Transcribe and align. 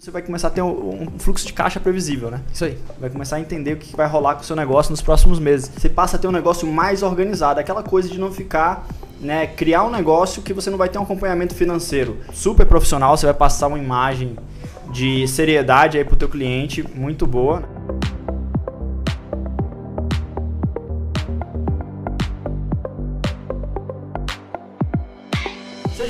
Você 0.00 0.10
vai 0.10 0.22
começar 0.22 0.48
a 0.48 0.50
ter 0.50 0.62
um, 0.62 1.08
fluxo 1.18 1.46
de 1.46 1.52
caixa 1.52 1.78
previsível, 1.78 2.30
né? 2.30 2.40
Isso 2.50 2.64
aí. 2.64 2.78
Vai 2.98 3.10
começar 3.10 3.36
a 3.36 3.40
entender 3.40 3.74
o 3.74 3.76
que 3.76 3.94
vai 3.94 4.08
rolar 4.08 4.34
com 4.34 4.40
o 4.40 4.44
seu 4.44 4.56
negócio 4.56 4.90
nos 4.90 5.02
próximos 5.02 5.38
meses. 5.38 5.70
Você 5.76 5.90
passa 5.90 6.16
a 6.16 6.18
ter 6.18 6.26
um 6.26 6.32
negócio 6.32 6.66
mais 6.66 7.02
organizado, 7.02 7.60
aquela 7.60 7.82
coisa 7.82 8.08
de 8.08 8.18
não 8.18 8.32
ficar, 8.32 8.88
né, 9.20 9.46
criar 9.46 9.84
um 9.84 9.90
negócio 9.90 10.40
que 10.40 10.54
você 10.54 10.70
não 10.70 10.78
vai 10.78 10.88
ter 10.88 10.98
um 10.98 11.02
acompanhamento 11.02 11.54
financeiro 11.54 12.16
super 12.32 12.64
profissional, 12.64 13.14
você 13.14 13.26
vai 13.26 13.34
passar 13.34 13.66
uma 13.66 13.78
imagem 13.78 14.38
de 14.90 15.28
seriedade 15.28 15.98
aí 15.98 16.04
pro 16.04 16.16
teu 16.16 16.30
cliente 16.30 16.82
muito 16.94 17.26
boa. 17.26 17.62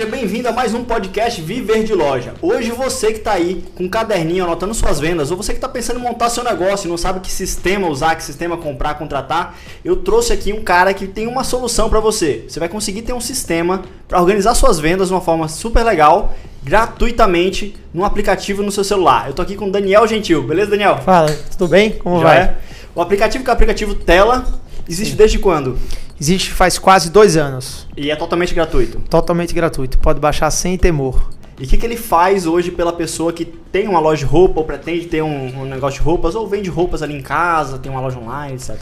Seja 0.01 0.11
bem-vindo 0.11 0.48
a 0.48 0.53
mais 0.53 0.73
um 0.73 0.82
podcast 0.82 1.43
Viver 1.43 1.85
de 1.85 1.93
Loja. 1.93 2.33
Hoje 2.41 2.71
você 2.71 3.09
que 3.09 3.19
está 3.19 3.33
aí 3.33 3.62
com 3.75 3.85
um 3.85 3.89
caderninho 3.89 4.45
anotando 4.45 4.73
suas 4.73 4.98
vendas, 4.98 5.30
ou 5.30 5.37
você 5.37 5.53
que 5.53 5.59
está 5.59 5.69
pensando 5.69 6.01
em 6.01 6.02
montar 6.02 6.30
seu 6.30 6.42
negócio 6.42 6.87
e 6.87 6.91
não 6.91 6.97
sabe 6.97 7.20
que 7.20 7.30
sistema 7.30 7.87
usar, 7.87 8.15
que 8.15 8.25
sistema 8.25 8.56
comprar, 8.56 8.95
contratar, 8.95 9.59
eu 9.84 9.97
trouxe 9.97 10.33
aqui 10.33 10.55
um 10.55 10.65
cara 10.65 10.95
que 10.95 11.06
tem 11.06 11.27
uma 11.27 11.45
solução 11.45 11.91
para 11.91 12.01
você. 12.01 12.47
Você 12.48 12.59
vai 12.59 12.66
conseguir 12.66 13.02
ter 13.02 13.12
um 13.12 13.20
sistema 13.20 13.83
para 14.09 14.19
organizar 14.19 14.55
suas 14.55 14.80
vendas 14.80 15.09
de 15.09 15.15
uma 15.15 15.20
forma 15.20 15.48
super 15.48 15.84
legal, 15.84 16.34
gratuitamente, 16.62 17.77
num 17.92 18.03
aplicativo 18.03 18.62
no 18.62 18.73
seu 18.73 18.83
celular. 18.83 19.28
Eu 19.28 19.34
tô 19.34 19.42
aqui 19.42 19.55
com 19.55 19.67
o 19.67 19.70
Daniel 19.70 20.06
Gentil, 20.06 20.42
beleza, 20.45 20.70
Daniel? 20.70 20.97
Fala, 21.03 21.30
tudo 21.59 21.69
bem? 21.69 21.91
Como 21.91 22.20
Já 22.20 22.27
vai? 22.27 22.39
é? 22.39 22.56
O 22.95 23.03
aplicativo 23.03 23.45
que 23.45 23.51
é 23.51 23.53
o 23.53 23.55
aplicativo 23.55 23.95
Tela 23.95 24.47
existe 24.89 25.14
desde 25.14 25.39
quando? 25.39 25.78
Existe 26.20 26.52
faz 26.52 26.79
quase 26.79 27.10
dois 27.10 27.34
anos. 27.37 27.87
E 27.97 28.10
é 28.10 28.16
totalmente 28.16 28.55
gratuito. 28.55 29.01
Totalmente 29.09 29.55
gratuito. 29.55 29.98
Pode 29.98 30.20
baixar 30.20 30.51
sem 30.51 30.77
temor. 30.77 31.30
E 31.59 31.65
o 31.65 31.66
que, 31.66 31.78
que 31.78 31.87
ele 31.87 31.97
faz 31.97 32.47
hoje 32.47 32.70
pela 32.70 32.92
pessoa 32.92 33.33
que 33.33 33.45
tem 33.45 33.88
uma 33.88 34.01
loja 34.01 34.25
de 34.25 34.30
roupa 34.30 34.61
ou 34.61 34.66
pretende 34.66 35.06
ter 35.06 35.23
um, 35.23 35.61
um 35.61 35.64
negócio 35.64 36.01
de 36.01 36.05
roupas 36.05 36.34
ou 36.34 36.47
vende 36.47 36.69
roupas 36.69 37.02
ali 37.02 37.14
em 37.14 37.23
casa, 37.23 37.78
tem 37.78 37.91
uma 37.91 38.00
loja 38.00 38.19
online, 38.19 38.55
etc. 38.55 38.78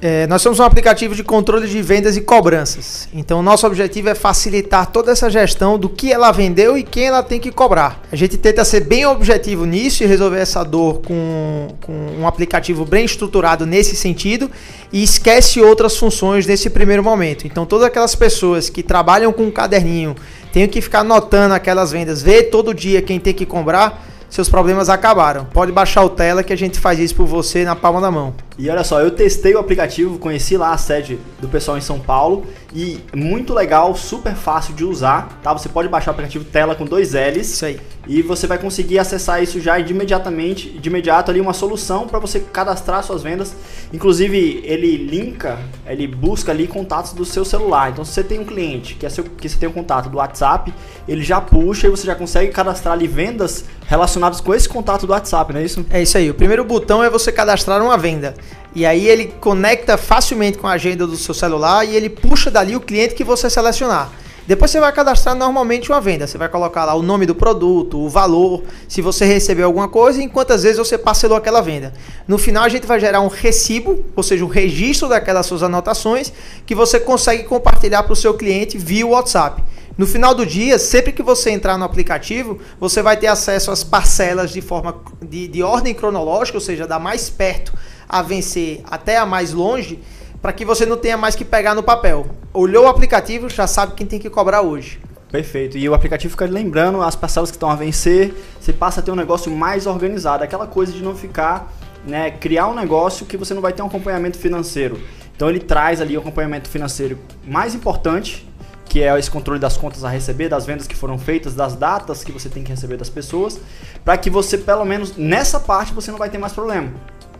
É, 0.00 0.28
nós 0.28 0.40
somos 0.42 0.60
um 0.60 0.62
aplicativo 0.62 1.14
de 1.14 1.24
controle 1.24 1.66
de 1.66 1.82
vendas 1.82 2.16
e 2.16 2.20
cobranças. 2.20 3.08
Então, 3.12 3.42
nosso 3.42 3.66
objetivo 3.66 4.08
é 4.08 4.14
facilitar 4.14 4.86
toda 4.86 5.10
essa 5.10 5.28
gestão 5.28 5.76
do 5.76 5.88
que 5.88 6.12
ela 6.12 6.30
vendeu 6.30 6.78
e 6.78 6.84
quem 6.84 7.06
ela 7.06 7.22
tem 7.22 7.40
que 7.40 7.50
cobrar. 7.50 8.00
A 8.12 8.14
gente 8.14 8.36
tenta 8.36 8.64
ser 8.64 8.80
bem 8.80 9.04
objetivo 9.06 9.64
nisso 9.64 10.04
e 10.04 10.06
resolver 10.06 10.38
essa 10.38 10.62
dor 10.62 11.00
com, 11.00 11.68
com 11.80 11.92
um 12.20 12.28
aplicativo 12.28 12.84
bem 12.84 13.04
estruturado 13.04 13.66
nesse 13.66 13.96
sentido 13.96 14.48
e 14.92 15.02
esquece 15.02 15.60
outras 15.60 15.96
funções 15.96 16.46
nesse 16.46 16.70
primeiro 16.70 17.02
momento. 17.02 17.44
Então, 17.44 17.66
todas 17.66 17.86
aquelas 17.86 18.14
pessoas 18.14 18.70
que 18.70 18.84
trabalham 18.84 19.32
com 19.32 19.44
um 19.44 19.50
caderninho, 19.50 20.14
têm 20.52 20.68
que 20.68 20.80
ficar 20.80 21.00
anotando 21.00 21.54
aquelas 21.54 21.90
vendas, 21.90 22.22
ver 22.22 22.44
todo 22.44 22.72
dia 22.72 23.02
quem 23.02 23.18
tem 23.18 23.34
que 23.34 23.44
cobrar, 23.44 24.06
seus 24.30 24.48
problemas 24.48 24.88
acabaram. 24.88 25.44
Pode 25.46 25.72
baixar 25.72 26.04
o 26.04 26.08
Tela 26.08 26.42
que 26.42 26.52
a 26.52 26.56
gente 26.56 26.78
faz 26.78 26.98
isso 26.98 27.16
por 27.16 27.26
você 27.26 27.64
na 27.64 27.74
palma 27.74 28.00
da 28.00 28.10
mão. 28.10 28.47
E 28.58 28.68
olha 28.68 28.82
só, 28.82 29.00
eu 29.00 29.12
testei 29.12 29.54
o 29.54 29.58
aplicativo, 29.58 30.18
conheci 30.18 30.56
lá 30.56 30.72
a 30.72 30.76
sede 30.76 31.16
do 31.40 31.46
pessoal 31.46 31.78
em 31.78 31.80
São 31.80 32.00
Paulo 32.00 32.44
e 32.74 32.98
muito 33.14 33.54
legal, 33.54 33.94
super 33.94 34.34
fácil 34.34 34.74
de 34.74 34.84
usar, 34.84 35.38
tá? 35.44 35.52
Você 35.52 35.68
pode 35.68 35.88
baixar 35.88 36.10
o 36.10 36.14
aplicativo 36.14 36.44
Tela 36.44 36.74
com 36.74 36.84
dois 36.84 37.12
L's. 37.12 37.52
Isso 37.52 37.64
aí. 37.64 37.80
E 38.08 38.20
você 38.22 38.46
vai 38.46 38.58
conseguir 38.58 38.98
acessar 38.98 39.42
isso 39.42 39.60
já 39.60 39.78
de 39.78 39.92
imediatamente, 39.92 40.70
de 40.70 40.88
imediato 40.88 41.30
ali 41.30 41.40
uma 41.40 41.52
solução 41.52 42.08
para 42.08 42.18
você 42.18 42.40
cadastrar 42.40 43.04
suas 43.04 43.22
vendas. 43.22 43.54
Inclusive, 43.92 44.62
ele 44.64 44.96
linka, 44.96 45.58
ele 45.86 46.06
busca 46.06 46.50
ali 46.50 46.66
contatos 46.66 47.12
do 47.12 47.24
seu 47.24 47.44
celular. 47.44 47.90
Então, 47.90 48.04
se 48.04 48.12
você 48.12 48.24
tem 48.24 48.40
um 48.40 48.44
cliente 48.44 48.94
que, 48.94 49.04
é 49.04 49.08
seu, 49.10 49.22
que 49.22 49.48
você 49.48 49.58
tem 49.58 49.68
um 49.68 49.72
contato 49.72 50.08
do 50.08 50.16
WhatsApp, 50.16 50.72
ele 51.06 51.22
já 51.22 51.40
puxa 51.40 51.86
e 51.86 51.90
você 51.90 52.06
já 52.06 52.14
consegue 52.14 52.50
cadastrar 52.50 52.94
ali 52.94 53.06
vendas 53.06 53.66
relacionadas 53.86 54.40
com 54.40 54.54
esse 54.54 54.68
contato 54.68 55.06
do 55.06 55.12
WhatsApp, 55.12 55.52
não 55.52 55.60
é 55.60 55.64
isso? 55.64 55.86
É 55.90 56.02
isso 56.02 56.16
aí. 56.16 56.30
O 56.30 56.34
primeiro 56.34 56.64
botão 56.64 57.04
é 57.04 57.10
você 57.10 57.30
cadastrar 57.30 57.82
uma 57.82 57.96
venda. 57.98 58.34
E 58.78 58.86
aí 58.86 59.08
ele 59.08 59.34
conecta 59.40 59.96
facilmente 59.96 60.56
com 60.56 60.68
a 60.68 60.74
agenda 60.74 61.04
do 61.04 61.16
seu 61.16 61.34
celular 61.34 61.84
e 61.84 61.96
ele 61.96 62.08
puxa 62.08 62.48
dali 62.48 62.76
o 62.76 62.80
cliente 62.80 63.12
que 63.12 63.24
você 63.24 63.50
selecionar. 63.50 64.12
Depois 64.46 64.70
você 64.70 64.78
vai 64.78 64.92
cadastrar 64.92 65.34
normalmente 65.34 65.90
uma 65.90 66.00
venda. 66.00 66.28
Você 66.28 66.38
vai 66.38 66.48
colocar 66.48 66.84
lá 66.84 66.94
o 66.94 67.02
nome 67.02 67.26
do 67.26 67.34
produto, 67.34 67.98
o 67.98 68.08
valor, 68.08 68.62
se 68.86 69.02
você 69.02 69.24
recebeu 69.24 69.66
alguma 69.66 69.88
coisa 69.88 70.22
e 70.22 70.28
quantas 70.28 70.62
vezes 70.62 70.78
você 70.78 70.96
parcelou 70.96 71.36
aquela 71.36 71.60
venda. 71.60 71.92
No 72.28 72.38
final 72.38 72.62
a 72.62 72.68
gente 72.68 72.86
vai 72.86 73.00
gerar 73.00 73.20
um 73.20 73.26
recibo, 73.26 74.04
ou 74.14 74.22
seja, 74.22 74.44
um 74.44 74.48
registro 74.48 75.08
daquelas 75.08 75.46
suas 75.46 75.64
anotações 75.64 76.32
que 76.64 76.72
você 76.72 77.00
consegue 77.00 77.42
compartilhar 77.42 78.04
para 78.04 78.12
o 78.12 78.16
seu 78.16 78.34
cliente 78.34 78.78
via 78.78 79.04
WhatsApp. 79.04 79.60
No 79.98 80.06
final 80.06 80.36
do 80.36 80.46
dia, 80.46 80.78
sempre 80.78 81.10
que 81.10 81.24
você 81.24 81.50
entrar 81.50 81.76
no 81.76 81.84
aplicativo, 81.84 82.60
você 82.78 83.02
vai 83.02 83.16
ter 83.16 83.26
acesso 83.26 83.72
às 83.72 83.82
parcelas 83.82 84.52
de 84.52 84.60
forma 84.60 84.94
de, 85.20 85.48
de 85.48 85.64
ordem 85.64 85.92
cronológica, 85.92 86.56
ou 86.56 86.62
seja, 86.62 86.86
da 86.86 87.00
mais 87.00 87.28
perto 87.28 87.72
a 88.08 88.22
vencer 88.22 88.80
até 88.88 89.18
a 89.18 89.26
mais 89.26 89.52
longe, 89.52 90.00
para 90.40 90.52
que 90.52 90.64
você 90.64 90.86
não 90.86 90.96
tenha 90.96 91.16
mais 91.16 91.34
que 91.34 91.44
pegar 91.44 91.74
no 91.74 91.82
papel. 91.82 92.26
Olhou 92.54 92.84
o 92.84 92.88
aplicativo, 92.88 93.48
já 93.48 93.66
sabe 93.66 93.94
quem 93.94 94.06
tem 94.06 94.18
que 94.18 94.30
cobrar 94.30 94.62
hoje. 94.62 95.00
Perfeito. 95.30 95.76
E 95.76 95.86
o 95.88 95.94
aplicativo 95.94 96.30
fica 96.30 96.46
lembrando 96.46 97.02
as 97.02 97.14
parcelas 97.14 97.50
que 97.50 97.56
estão 97.56 97.68
a 97.68 97.76
vencer, 97.76 98.34
você 98.58 98.72
passa 98.72 99.00
a 99.00 99.02
ter 99.02 99.10
um 99.10 99.16
negócio 99.16 99.52
mais 99.52 99.86
organizado, 99.86 100.42
aquela 100.42 100.66
coisa 100.66 100.90
de 100.92 101.02
não 101.02 101.14
ficar, 101.14 101.70
né, 102.06 102.30
criar 102.30 102.68
um 102.68 102.74
negócio 102.74 103.26
que 103.26 103.36
você 103.36 103.52
não 103.52 103.60
vai 103.60 103.72
ter 103.72 103.82
um 103.82 103.86
acompanhamento 103.86 104.38
financeiro. 104.38 104.98
Então 105.36 105.50
ele 105.50 105.60
traz 105.60 106.00
ali 106.00 106.16
o 106.16 106.20
acompanhamento 106.20 106.68
financeiro 106.68 107.18
mais 107.44 107.74
importante, 107.74 108.48
que 108.86 109.02
é 109.02 109.16
esse 109.18 109.30
controle 109.30 109.60
das 109.60 109.76
contas 109.76 110.02
a 110.02 110.08
receber, 110.08 110.48
das 110.48 110.64
vendas 110.64 110.86
que 110.86 110.96
foram 110.96 111.18
feitas, 111.18 111.54
das 111.54 111.74
datas 111.74 112.24
que 112.24 112.32
você 112.32 112.48
tem 112.48 112.64
que 112.64 112.70
receber 112.70 112.96
das 112.96 113.10
pessoas, 113.10 113.60
para 114.02 114.16
que 114.16 114.30
você 114.30 114.56
pelo 114.56 114.84
menos 114.86 115.14
nessa 115.16 115.60
parte 115.60 115.92
você 115.92 116.10
não 116.10 116.18
vai 116.18 116.30
ter 116.30 116.38
mais 116.38 116.54
problema. 116.54 116.90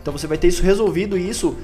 Então 0.01 0.11
você 0.11 0.27
vai 0.27 0.37
ter 0.37 0.47
isso 0.47 0.63
resolvido 0.63 1.17
e 1.17 1.29
isso 1.29 1.57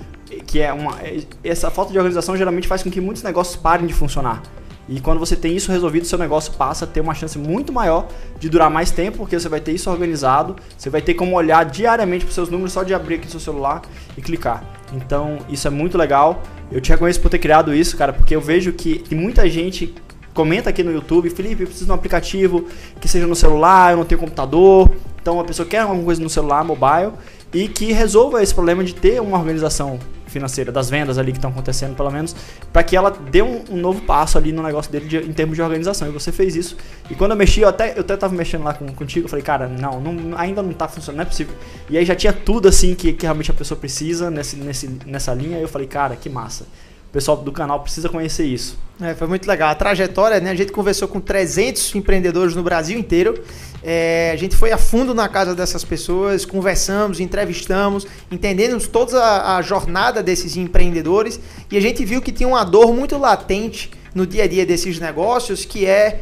que 0.47 0.59
é 0.59 0.73
uma 0.73 0.97
essa 1.43 1.69
falta 1.69 1.91
de 1.91 1.97
organização 1.97 2.35
geralmente 2.35 2.67
faz 2.67 2.81
com 2.81 2.89
que 2.89 2.99
muitos 2.99 3.23
negócios 3.23 3.55
parem 3.55 3.85
de 3.85 3.93
funcionar. 3.93 4.41
E 4.87 4.99
quando 4.99 5.19
você 5.19 5.35
tem 5.35 5.55
isso 5.55 5.71
resolvido, 5.71 6.05
seu 6.05 6.17
negócio 6.17 6.53
passa 6.53 6.85
a 6.85 6.87
ter 6.87 7.01
uma 7.01 7.13
chance 7.13 7.37
muito 7.39 7.73
maior 7.73 8.07
de 8.39 8.47
durar 8.49 8.69
mais 8.69 8.91
tempo, 8.91 9.17
porque 9.17 9.39
você 9.39 9.49
vai 9.49 9.59
ter 9.59 9.71
isso 9.71 9.89
organizado, 9.89 10.55
você 10.77 10.91
vai 10.91 11.01
ter 11.01 11.15
como 11.15 11.35
olhar 11.35 11.65
diariamente 11.65 12.23
para 12.23 12.29
os 12.29 12.35
seus 12.35 12.49
números 12.49 12.71
só 12.71 12.83
de 12.83 12.93
abrir 12.93 13.15
aqui 13.15 13.27
seu 13.27 13.39
celular 13.39 13.81
e 14.15 14.21
clicar. 14.21 14.63
Então, 14.93 15.39
isso 15.49 15.67
é 15.67 15.71
muito 15.71 15.97
legal. 15.97 16.43
Eu 16.71 16.79
te 16.79 16.91
reconheço 16.91 17.19
por 17.19 17.29
ter 17.29 17.39
criado 17.39 17.73
isso, 17.73 17.97
cara, 17.97 18.13
porque 18.13 18.35
eu 18.35 18.41
vejo 18.41 18.73
que, 18.73 18.99
que 18.99 19.15
muita 19.15 19.49
gente 19.49 19.95
comenta 20.35 20.69
aqui 20.69 20.83
no 20.83 20.91
YouTube, 20.91 21.29
Felipe, 21.31 21.63
eu 21.63 21.67
preciso 21.67 21.85
de 21.85 21.91
um 21.91 21.95
aplicativo 21.95 22.67
que 22.99 23.07
seja 23.07 23.25
no 23.25 23.35
celular, 23.35 23.93
eu 23.93 23.97
não 23.97 24.05
tenho 24.05 24.19
computador. 24.19 24.91
Então, 25.25 25.39
a 25.39 25.43
pessoa 25.43 25.67
quer 25.67 25.79
alguma 25.79 26.03
coisa 26.03 26.21
no 26.21 26.29
celular, 26.29 26.63
mobile, 26.63 27.11
e 27.51 27.67
que 27.67 27.91
resolva 27.91 28.43
esse 28.43 28.53
problema 28.53 28.83
de 28.83 28.93
ter 28.93 29.19
uma 29.19 29.39
organização 29.39 29.97
financeira 30.27 30.71
das 30.71 30.87
vendas 30.87 31.17
ali 31.17 31.31
que 31.31 31.39
estão 31.39 31.49
acontecendo, 31.49 31.95
pelo 31.95 32.11
menos, 32.11 32.35
para 32.71 32.83
que 32.83 32.95
ela 32.95 33.09
dê 33.09 33.41
um, 33.41 33.63
um, 33.71 33.75
novo 33.75 34.01
passo 34.01 34.37
ali 34.37 34.51
no 34.51 34.61
negócio 34.61 34.91
dele 34.91 35.07
de, 35.07 35.17
em 35.17 35.33
termos 35.33 35.55
de 35.55 35.63
organização. 35.63 36.07
E 36.07 36.11
você 36.11 36.31
fez 36.31 36.55
isso. 36.55 36.77
E 37.09 37.15
quando 37.15 37.31
eu 37.31 37.37
mexi, 37.37 37.61
eu 37.61 37.69
até, 37.69 37.97
eu 37.97 38.01
até 38.01 38.15
tava 38.15 38.35
mexendo 38.35 38.65
lá 38.65 38.75
com, 38.75 38.85
contigo, 38.93 39.25
eu 39.25 39.29
falei, 39.29 39.43
cara, 39.43 39.67
não, 39.67 39.99
não, 39.99 40.37
ainda 40.37 40.61
não 40.61 40.73
tá 40.73 40.87
funcionando, 40.87 41.17
não 41.17 41.23
é 41.23 41.25
possível. 41.25 41.55
E 41.89 41.97
aí 41.97 42.05
já 42.05 42.13
tinha 42.13 42.31
tudo 42.31 42.67
assim 42.67 42.93
que, 42.93 43.11
que 43.11 43.23
realmente 43.25 43.49
a 43.49 43.53
pessoa 43.55 43.79
precisa 43.79 44.29
nesse, 44.29 44.57
nesse, 44.57 44.87
nessa 45.07 45.33
linha. 45.33 45.57
E 45.57 45.63
eu 45.63 45.67
falei, 45.67 45.87
cara, 45.87 46.15
que 46.15 46.29
massa. 46.29 46.67
Pessoal 47.15 47.37
do 47.37 47.49
canal 47.49 47.79
precisa 47.79 48.09
conhecer 48.09 48.43
isso. 48.43 48.77
É, 48.99 49.15
foi 49.15 49.25
muito 49.25 49.47
legal. 49.47 49.69
A 49.69 49.75
trajetória, 49.75 50.37
né? 50.41 50.51
A 50.51 50.53
gente 50.55 50.73
conversou 50.73 51.07
com 51.07 51.21
300 51.21 51.95
empreendedores 51.95 52.53
no 52.53 52.61
Brasil 52.61 52.99
inteiro. 52.99 53.41
É, 53.81 54.31
a 54.33 54.35
gente 54.35 54.53
foi 54.53 54.73
a 54.73 54.77
fundo 54.77 55.15
na 55.15 55.29
casa 55.29 55.55
dessas 55.55 55.81
pessoas, 55.85 56.43
conversamos, 56.43 57.21
entrevistamos, 57.21 58.05
entendemos 58.29 58.85
toda 58.89 59.23
a, 59.23 59.55
a, 59.55 59.61
jornada 59.61 60.21
desses 60.21 60.57
empreendedores 60.57 61.39
e 61.71 61.77
a 61.77 61.79
gente 61.79 62.03
viu 62.03 62.21
que 62.21 62.33
tinha 62.33 62.49
uma 62.49 62.65
dor 62.65 62.93
muito 62.93 63.17
latente 63.17 63.91
no 64.13 64.27
dia 64.27 64.43
a 64.43 64.47
dia 64.47 64.65
desses 64.65 64.99
negócios, 64.99 65.63
que 65.63 65.85
é 65.85 66.19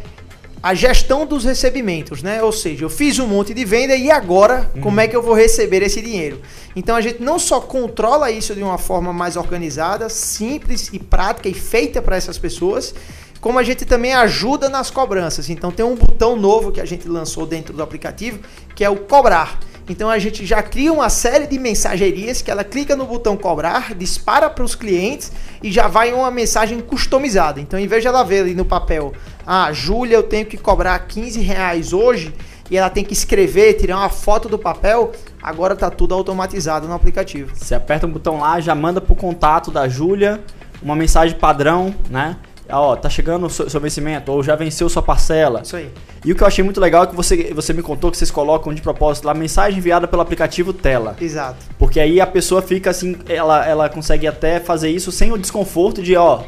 a 0.63 0.74
gestão 0.74 1.25
dos 1.25 1.44
recebimentos, 1.44 2.24
né? 2.24 2.41
Ou 2.41 2.53
seja, 2.53 2.85
eu 2.85 2.90
fiz 2.90 3.19
um 3.19 3.28
monte 3.28 3.53
de 3.53 3.66
venda 3.66 3.97
e 3.97 4.09
agora 4.09 4.72
uhum. 4.74 4.81
como 4.81 5.01
é 5.01 5.09
que 5.09 5.16
eu 5.16 5.22
vou 5.22 5.34
receber 5.34 5.84
esse 5.84 6.02
dinheiro? 6.02 6.40
Então 6.73 6.96
a 6.96 7.02
gente 7.02 7.22
não 7.22 7.37
só 7.37 7.59
controla 7.59 8.32
isso 8.32 8.55
de 8.55 8.64
uma 8.64 8.78
forma 8.78 9.11
mais 9.11 9.35
organizada, 9.35 10.08
simples 10.08 10.90
e 10.93 10.99
prática 10.99 11.49
e 11.49 11.53
feita 11.53 12.02
para 12.02 12.16
essas 12.16 12.37
pessoas, 12.37 12.96
como 13.41 13.59
a 13.59 13.64
gente 13.64 13.84
também 13.84 14.14
ajuda 14.14 14.70
nas 14.70 14.90
cobranças. 14.90 15.49
Então 15.49 15.70
tem 15.70 15.85
um 15.85 15.96
botão 15.96 16.37
novo 16.37 16.72
que 16.72 16.79
a 16.79 16.85
gente 16.85 17.09
lançou 17.09 17.46
dentro 17.46 17.73
do 17.73 17.84
aplicativo, 17.84 18.40
que 18.73 18.85
é 18.85 18.90
o 18.90 18.96
cobrar. 18.96 19.59
Então 19.90 20.09
a 20.09 20.17
gente 20.17 20.46
já 20.46 20.64
cria 20.64 20.93
uma 20.93 21.09
série 21.09 21.46
de 21.46 21.59
mensagerias 21.59 22.41
que 22.41 22.49
ela 22.49 22.64
clica 22.64 22.96
no 22.96 23.05
botão 23.05 23.35
cobrar, 23.35 23.93
dispara 23.93 24.49
para 24.49 24.64
os 24.64 24.76
clientes 24.76 25.29
e 25.61 25.70
já 25.70 25.87
vai 25.87 26.14
uma 26.14 26.32
mensagem 26.32 26.79
customizada. 26.79 27.59
Então 27.59 27.78
em 27.78 27.85
vez 27.85 28.02
de 28.02 28.08
ela 28.08 28.23
ver 28.23 28.41
ali 28.41 28.55
no 28.55 28.64
papel, 28.64 29.11
ah, 29.45 29.72
Júlia, 29.72 30.16
eu 30.16 30.23
tenho 30.23 30.45
que 30.45 30.57
cobrar 30.57 30.97
15 30.99 31.40
reais 31.41 31.93
hoje 31.93 32.34
e 32.72 32.78
ela 32.78 32.90
tem 32.90 33.03
que 33.03 33.13
escrever, 33.13 33.73
tirar 33.73 33.97
uma 33.97 34.09
foto 34.09 34.47
do 34.47 34.57
papel, 34.57 35.11
agora 35.41 35.73
está 35.73 35.90
tudo 35.90 36.13
automatizado 36.16 36.87
no 36.87 36.93
aplicativo. 36.93 37.55
Você 37.55 37.75
aperta 37.75 38.07
um 38.07 38.11
botão 38.11 38.40
lá, 38.40 38.59
já 38.59 38.73
manda 38.73 39.01
para 39.01 39.13
o 39.13 39.16
contato 39.16 39.69
da 39.69 39.87
Júlia 39.87 40.41
uma 40.81 40.95
mensagem 40.95 41.37
padrão, 41.37 41.93
né? 42.09 42.37
ó, 42.69 42.95
tá 42.95 43.09
chegando 43.09 43.45
o 43.45 43.49
seu, 43.49 43.69
seu 43.69 43.79
vencimento, 43.79 44.31
ou 44.31 44.41
já 44.41 44.55
venceu 44.55 44.87
sua 44.90 45.01
parcela. 45.01 45.61
Isso 45.63 45.75
aí. 45.75 45.89
E 46.23 46.31
o 46.31 46.35
que 46.35 46.41
eu 46.41 46.47
achei 46.47 46.63
muito 46.63 46.79
legal 46.79 47.03
é 47.03 47.07
que 47.07 47.16
você, 47.16 47.53
você 47.53 47.73
me 47.73 47.81
contou 47.81 48.09
que 48.09 48.17
vocês 48.17 48.31
colocam 48.31 48.73
de 48.73 48.81
propósito 48.81 49.25
lá 49.25 49.34
mensagem 49.34 49.79
enviada 49.79 50.07
pelo 50.07 50.22
aplicativo 50.22 50.72
Tela. 50.72 51.16
Exato. 51.19 51.57
Porque 51.78 51.99
aí 51.99 52.22
a 52.22 52.28
pessoa 52.28 52.61
fica 52.61 52.89
assim, 52.89 53.17
ela, 53.28 53.66
ela 53.66 53.89
consegue 53.89 54.25
até 54.25 54.59
fazer 54.59 54.89
isso 54.89 55.11
sem 55.11 55.31
o 55.31 55.37
desconforto 55.37 56.01
de, 56.01 56.16
ó, 56.16 56.43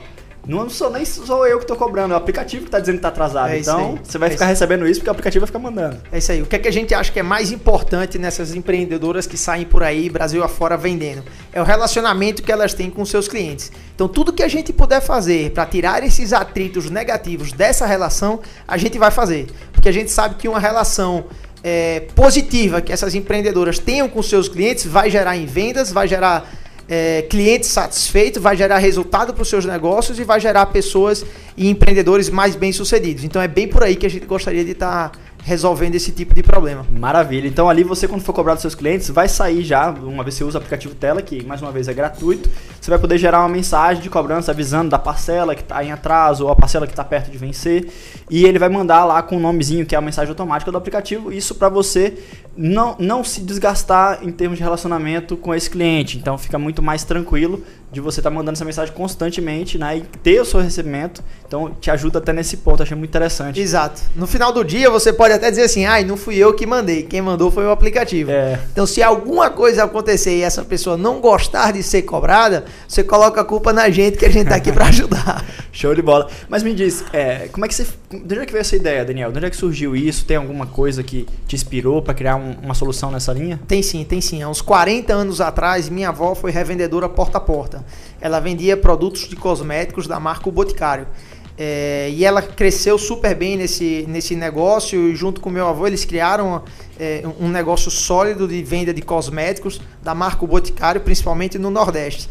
não 0.47 0.69
sou 0.69 0.89
nem 0.89 1.03
sou 1.05 1.45
eu 1.47 1.59
que 1.59 1.65
tô 1.65 1.75
cobrando, 1.75 2.13
é 2.13 2.15
o 2.15 2.17
aplicativo 2.17 2.65
que 2.65 2.71
tá 2.71 2.79
dizendo 2.79 2.97
que 2.97 3.01
tá 3.01 3.07
atrasado. 3.07 3.49
É 3.49 3.59
então, 3.59 3.97
você 4.03 4.17
vai 4.17 4.29
É 4.29 4.31
ficar 4.31 4.45
isso. 4.45 4.49
recebendo 4.51 4.87
isso 4.87 4.99
porque 4.99 5.09
o 5.09 5.11
aplicativo 5.11 5.41
vai 5.41 5.47
ficar 5.47 5.59
mandando. 5.59 5.97
É 6.11 6.17
isso 6.17 6.31
aí. 6.31 6.41
O 6.41 6.45
que, 6.45 6.55
é 6.55 6.59
que 6.59 6.67
a 6.67 6.71
gente 6.71 6.93
acha 6.93 7.11
que 7.11 7.19
é 7.19 7.23
mais 7.23 7.51
importante 7.51 8.17
nessas 8.19 8.53
empreendedoras 8.53 9.25
que 9.25 9.37
saem 9.37 9.65
por 9.65 9.81
aí, 9.83 10.09
Brasil 10.09 10.43
afora, 10.43 10.77
vendendo? 10.77 11.23
É 11.51 11.61
o 11.61 11.63
relacionamento 11.63 12.43
que 12.43 12.51
elas 12.51 12.73
têm 12.73 12.89
com 12.89 13.03
seus 13.05 13.27
clientes. 13.27 13.71
Então, 13.95 14.07
tudo 14.07 14.31
que 14.31 14.43
a 14.43 14.47
gente 14.47 14.71
puder 14.71 15.01
fazer 15.01 15.51
para 15.51 15.65
tirar 15.65 16.03
esses 16.03 16.33
atritos 16.33 16.89
negativos 16.89 17.51
dessa 17.51 17.85
relação, 17.85 18.39
a 18.67 18.77
gente 18.77 18.97
vai 18.99 19.11
fazer. 19.11 19.47
Porque 19.71 19.89
a 19.89 19.91
gente 19.91 20.11
sabe 20.11 20.35
que 20.35 20.47
uma 20.47 20.59
relação 20.59 21.25
é, 21.63 22.01
positiva 22.15 22.79
que 22.81 22.93
essas 22.93 23.15
empreendedoras 23.15 23.79
tenham 23.79 24.07
com 24.07 24.21
seus 24.21 24.47
clientes 24.47 24.85
vai 24.85 25.09
gerar 25.09 25.35
em 25.35 25.47
vendas, 25.47 25.91
vai 25.91 26.07
gerar 26.07 26.47
é, 26.87 27.23
cliente 27.23 27.65
satisfeito, 27.65 28.39
vai 28.39 28.55
gerar 28.55 28.77
resultado 28.77 29.33
para 29.33 29.41
os 29.41 29.49
seus 29.49 29.65
negócios 29.65 30.19
e 30.19 30.23
vai 30.23 30.39
gerar 30.39 30.67
pessoas 30.67 31.25
e 31.57 31.69
empreendedores 31.69 32.29
mais 32.29 32.55
bem-sucedidos. 32.55 33.23
Então 33.23 33.41
é 33.41 33.47
bem 33.47 33.67
por 33.67 33.83
aí 33.83 33.95
que 33.95 34.05
a 34.05 34.09
gente 34.09 34.25
gostaria 34.25 34.63
de 34.63 34.71
estar 34.71 35.11
resolvendo 35.45 35.93
esse 35.93 36.11
tipo 36.11 36.33
de 36.33 36.41
problema. 36.41 36.83
Maravilha. 36.89 37.47
Então 37.47 37.69
ali 37.69 37.83
você, 37.83 38.07
quando 38.07 38.23
for 38.23 38.33
cobrar 38.33 38.53
dos 38.55 38.61
seus 38.61 38.73
clientes, 38.73 39.09
vai 39.11 39.27
sair 39.27 39.63
já, 39.63 39.91
uma 39.91 40.23
vez 40.23 40.35
você 40.35 40.43
usa 40.43 40.57
o 40.57 40.59
aplicativo 40.59 40.95
Tela, 40.95 41.21
que 41.21 41.45
mais 41.45 41.61
uma 41.61 41.71
vez 41.71 41.87
é 41.87 41.93
gratuito, 41.93 42.49
você 42.81 42.89
vai 42.89 42.99
poder 42.99 43.19
gerar 43.19 43.41
uma 43.41 43.49
mensagem 43.49 44.01
de 44.01 44.09
cobrança 44.09 44.51
avisando 44.51 44.89
da 44.89 44.97
parcela 44.97 45.53
que 45.53 45.61
está 45.61 45.83
em 45.83 45.91
atraso 45.91 46.45
ou 46.45 46.51
a 46.51 46.55
parcela 46.55 46.87
que 46.87 46.93
está 46.93 47.03
perto 47.03 47.29
de 47.29 47.37
vencer. 47.37 47.87
E 48.27 48.43
ele 48.43 48.57
vai 48.57 48.69
mandar 48.69 49.05
lá 49.05 49.21
com 49.21 49.37
o 49.37 49.39
nomezinho, 49.39 49.85
que 49.85 49.93
é 49.93 49.97
a 49.99 50.01
mensagem 50.01 50.29
automática 50.29 50.71
do 50.71 50.77
aplicativo, 50.79 51.31
isso 51.31 51.53
para 51.53 51.69
você 51.69 52.17
não, 52.57 52.95
não 52.99 53.23
se 53.23 53.41
desgastar 53.41 54.19
em 54.23 54.31
termos 54.31 54.57
de 54.57 54.63
relacionamento 54.63 55.35
com 55.35 55.53
esse 55.53 55.69
cliente. 55.69 56.17
Então 56.17 56.37
fica 56.37 56.57
muito 56.57 56.81
mais 56.81 57.03
tranquilo 57.03 57.63
de 57.91 58.01
você 58.01 58.19
estar 58.19 58.29
mandando 58.29 58.53
essa 58.57 58.65
mensagem 58.65 58.93
constantemente 58.93 59.77
né, 59.77 59.97
e 59.97 60.01
ter 60.01 60.41
o 60.41 60.45
seu 60.45 60.59
recebimento. 60.59 61.23
Então 61.47 61.71
te 61.79 61.89
ajuda 61.89 62.19
até 62.19 62.33
nesse 62.33 62.57
ponto, 62.57 62.83
achei 62.83 62.95
muito 62.95 63.09
interessante. 63.09 63.59
Exato. 63.59 64.01
No 64.15 64.27
final 64.27 64.51
do 64.51 64.63
dia 64.63 64.89
você 64.89 65.13
pode 65.13 65.33
até 65.33 65.49
dizer 65.49 65.63
assim: 65.63 65.85
ai, 65.85 66.03
não 66.03 66.17
fui 66.17 66.35
eu 66.35 66.53
que 66.53 66.65
mandei, 66.65 67.03
quem 67.03 67.21
mandou 67.21 67.49
foi 67.51 67.65
o 67.65 67.71
aplicativo. 67.71 68.31
É. 68.31 68.59
Então, 68.71 68.85
se 68.85 69.01
alguma 69.01 69.49
coisa 69.49 69.83
acontecer 69.83 70.37
e 70.37 70.41
essa 70.41 70.63
pessoa 70.63 70.97
não 70.97 71.19
gostar 71.21 71.71
de 71.71 71.81
ser 71.83 72.01
cobrada, 72.01 72.65
você 72.87 73.03
coloca 73.03 73.41
a 73.41 73.45
culpa 73.45 73.71
na 73.71 73.89
gente 73.89 74.17
que 74.17 74.25
a 74.25 74.29
gente 74.29 74.47
tá 74.49 74.55
aqui 74.55 74.71
para 74.71 74.87
ajudar. 74.89 75.45
Show 75.71 75.93
de 75.93 76.01
bola. 76.01 76.29
Mas 76.49 76.63
me 76.63 76.73
diz, 76.73 77.03
é, 77.13 77.47
como 77.51 77.65
é 77.65 77.67
que 77.67 77.75
você. 77.75 77.85
De 78.11 78.33
onde 78.33 78.39
é 78.39 78.45
que 78.45 78.51
veio 78.51 78.61
essa 78.61 78.75
ideia, 78.75 79.03
Daniel? 79.05 79.31
De 79.31 79.37
onde 79.37 79.45
é 79.47 79.49
que 79.49 79.57
surgiu 79.57 79.95
isso? 79.95 80.25
Tem 80.25 80.37
alguma 80.37 80.65
coisa 80.65 81.03
que 81.03 81.25
te 81.47 81.55
inspirou 81.55 82.01
para 82.01 82.13
criar 82.13 82.35
um- 82.35 82.44
uma 82.61 82.73
solução 82.73 83.11
nessa 83.11 83.33
linha? 83.33 83.59
Tem 83.67 83.81
sim, 83.81 84.03
tem 84.03 84.21
sim. 84.21 84.41
Há 84.41 84.49
uns 84.49 84.61
40 84.61 85.13
anos 85.13 85.41
atrás, 85.41 85.89
minha 85.89 86.09
avó 86.09 86.35
foi 86.35 86.51
revendedora 86.51 87.09
porta 87.09 87.37
a 87.37 87.41
porta. 87.41 87.85
Ela 88.21 88.39
vendia 88.39 88.77
produtos 88.77 89.27
de 89.27 89.35
cosméticos 89.35 90.07
da 90.07 90.19
marca 90.19 90.47
O 90.47 90.51
Boticário. 90.51 91.07
É, 91.57 92.09
e 92.11 92.25
ela 92.25 92.41
cresceu 92.41 92.97
super 92.97 93.33
bem 93.33 93.55
nesse, 93.55 94.05
nesse 94.09 94.35
negócio 94.35 95.09
e 95.09 95.15
junto 95.15 95.39
com 95.39 95.49
meu 95.49 95.65
avô 95.67 95.87
eles 95.87 96.03
criaram 96.03 96.61
é, 96.99 97.23
um 97.39 97.47
negócio 97.47 97.89
sólido 97.89 98.45
de 98.45 98.61
venda 98.61 98.93
de 98.93 99.01
cosméticos 99.01 99.79
da 100.03 100.13
marca 100.13 100.43
O 100.43 100.47
Boticário, 100.47 100.99
principalmente 101.01 101.57
no 101.57 101.69
Nordeste. 101.69 102.29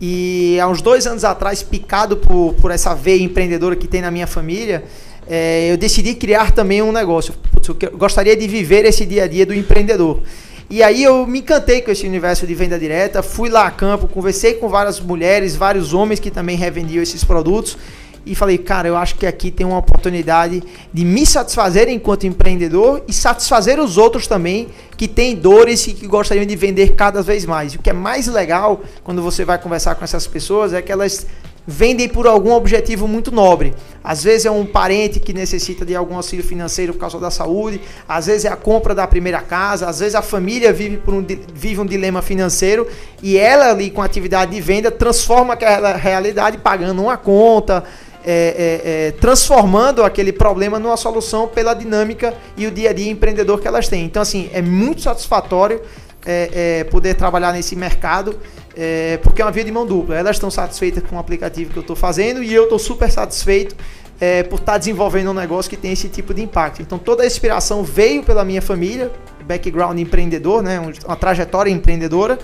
E 0.00 0.58
há 0.60 0.68
uns 0.68 0.82
dois 0.82 1.06
anos 1.06 1.24
atrás, 1.24 1.62
picado 1.62 2.18
por, 2.18 2.54
por 2.54 2.70
essa 2.70 2.94
veia 2.94 3.22
empreendedora 3.22 3.74
que 3.74 3.88
tem 3.88 4.02
na 4.02 4.10
minha 4.10 4.26
família, 4.26 4.84
é, 5.28 5.70
eu 5.70 5.76
decidi 5.76 6.14
criar 6.14 6.52
também 6.52 6.82
um 6.82 6.92
negócio. 6.92 7.34
Putz, 7.52 7.68
eu 7.68 7.98
gostaria 7.98 8.36
de 8.36 8.46
viver 8.46 8.84
esse 8.84 9.04
dia 9.04 9.24
a 9.24 9.26
dia 9.26 9.44
do 9.44 9.54
empreendedor. 9.54 10.22
E 10.68 10.82
aí 10.82 11.02
eu 11.02 11.26
me 11.26 11.40
encantei 11.40 11.80
com 11.80 11.90
esse 11.90 12.06
universo 12.06 12.46
de 12.46 12.54
venda 12.54 12.78
direta, 12.78 13.22
fui 13.22 13.48
lá 13.48 13.66
a 13.66 13.70
campo, 13.70 14.08
conversei 14.08 14.54
com 14.54 14.68
várias 14.68 14.98
mulheres, 14.98 15.54
vários 15.54 15.94
homens 15.94 16.18
que 16.18 16.30
também 16.30 16.56
revendiam 16.56 17.02
esses 17.02 17.22
produtos 17.22 17.78
e 18.26 18.34
falei, 18.34 18.58
cara, 18.58 18.88
eu 18.88 18.96
acho 18.96 19.14
que 19.14 19.24
aqui 19.24 19.52
tem 19.52 19.64
uma 19.64 19.78
oportunidade 19.78 20.60
de 20.92 21.04
me 21.04 21.24
satisfazer 21.24 21.88
enquanto 21.88 22.26
empreendedor 22.26 23.04
e 23.06 23.12
satisfazer 23.12 23.78
os 23.78 23.96
outros 23.96 24.26
também 24.26 24.68
que 24.96 25.06
têm 25.06 25.36
dores 25.36 25.86
e 25.86 25.94
que 25.94 26.08
gostariam 26.08 26.44
de 26.44 26.56
vender 26.56 26.96
cada 26.96 27.22
vez 27.22 27.46
mais. 27.46 27.74
E 27.74 27.76
o 27.76 27.78
que 27.78 27.88
é 27.88 27.92
mais 27.92 28.26
legal 28.26 28.82
quando 29.04 29.22
você 29.22 29.44
vai 29.44 29.58
conversar 29.58 29.94
com 29.94 30.02
essas 30.02 30.26
pessoas 30.26 30.72
é 30.72 30.82
que 30.82 30.90
elas 30.90 31.24
vendem 31.66 32.08
por 32.08 32.26
algum 32.26 32.52
objetivo 32.52 33.08
muito 33.08 33.32
nobre. 33.32 33.74
Às 34.04 34.22
vezes 34.22 34.46
é 34.46 34.50
um 34.50 34.64
parente 34.64 35.18
que 35.18 35.32
necessita 35.32 35.84
de 35.84 35.94
algum 35.96 36.14
auxílio 36.14 36.44
financeiro 36.44 36.92
por 36.92 37.00
causa 37.00 37.18
da 37.18 37.30
saúde, 37.30 37.80
às 38.08 38.26
vezes 38.26 38.44
é 38.44 38.48
a 38.48 38.56
compra 38.56 38.94
da 38.94 39.06
primeira 39.06 39.40
casa, 39.40 39.88
às 39.88 39.98
vezes 39.98 40.14
a 40.14 40.22
família 40.22 40.72
vive, 40.72 40.98
por 40.98 41.12
um, 41.12 41.26
vive 41.52 41.80
um 41.80 41.86
dilema 41.86 42.22
financeiro 42.22 42.86
e 43.22 43.36
ela 43.36 43.70
ali 43.70 43.90
com 43.90 44.00
atividade 44.00 44.52
de 44.52 44.60
venda 44.60 44.90
transforma 44.90 45.54
aquela 45.54 45.96
realidade 45.96 46.58
pagando 46.58 47.02
uma 47.02 47.16
conta, 47.16 47.82
é, 48.24 48.32
é, 48.32 49.06
é, 49.08 49.10
transformando 49.12 50.02
aquele 50.02 50.32
problema 50.32 50.80
numa 50.80 50.96
solução 50.96 51.46
pela 51.46 51.74
dinâmica 51.74 52.34
e 52.56 52.66
o 52.66 52.72
dia 52.72 52.90
a 52.90 52.92
dia 52.92 53.10
empreendedor 53.10 53.60
que 53.60 53.68
elas 53.68 53.88
têm. 53.88 54.04
Então, 54.04 54.20
assim, 54.20 54.50
é 54.52 54.60
muito 54.60 55.00
satisfatório 55.00 55.80
é, 56.26 56.80
é, 56.80 56.84
poder 56.84 57.14
trabalhar 57.14 57.52
nesse 57.52 57.76
mercado, 57.76 58.36
é, 58.76 59.18
porque 59.22 59.40
é 59.40 59.44
uma 59.44 59.52
via 59.52 59.64
de 59.64 59.70
mão 59.72 59.86
dupla. 59.86 60.16
Elas 60.16 60.36
estão 60.36 60.50
satisfeitas 60.50 61.02
com 61.08 61.16
o 61.16 61.18
aplicativo 61.18 61.70
que 61.70 61.78
eu 61.78 61.82
estou 61.82 61.96
fazendo 61.96 62.42
e 62.42 62.52
eu 62.52 62.64
estou 62.64 62.78
super 62.78 63.10
satisfeito 63.10 63.76
é, 64.20 64.42
por 64.42 64.58
estar 64.58 64.76
desenvolvendo 64.78 65.30
um 65.30 65.34
negócio 65.34 65.70
que 65.70 65.76
tem 65.76 65.92
esse 65.92 66.08
tipo 66.08 66.34
de 66.34 66.42
impacto. 66.42 66.82
Então, 66.82 66.98
toda 66.98 67.22
a 67.22 67.26
inspiração 67.26 67.84
veio 67.84 68.22
pela 68.22 68.44
minha 68.44 68.60
família, 68.62 69.12
background 69.46 69.98
empreendedor, 69.98 70.62
né, 70.62 70.80
um- 70.80 70.92
uma 71.06 71.16
trajetória 71.16 71.70
empreendedora 71.70 72.38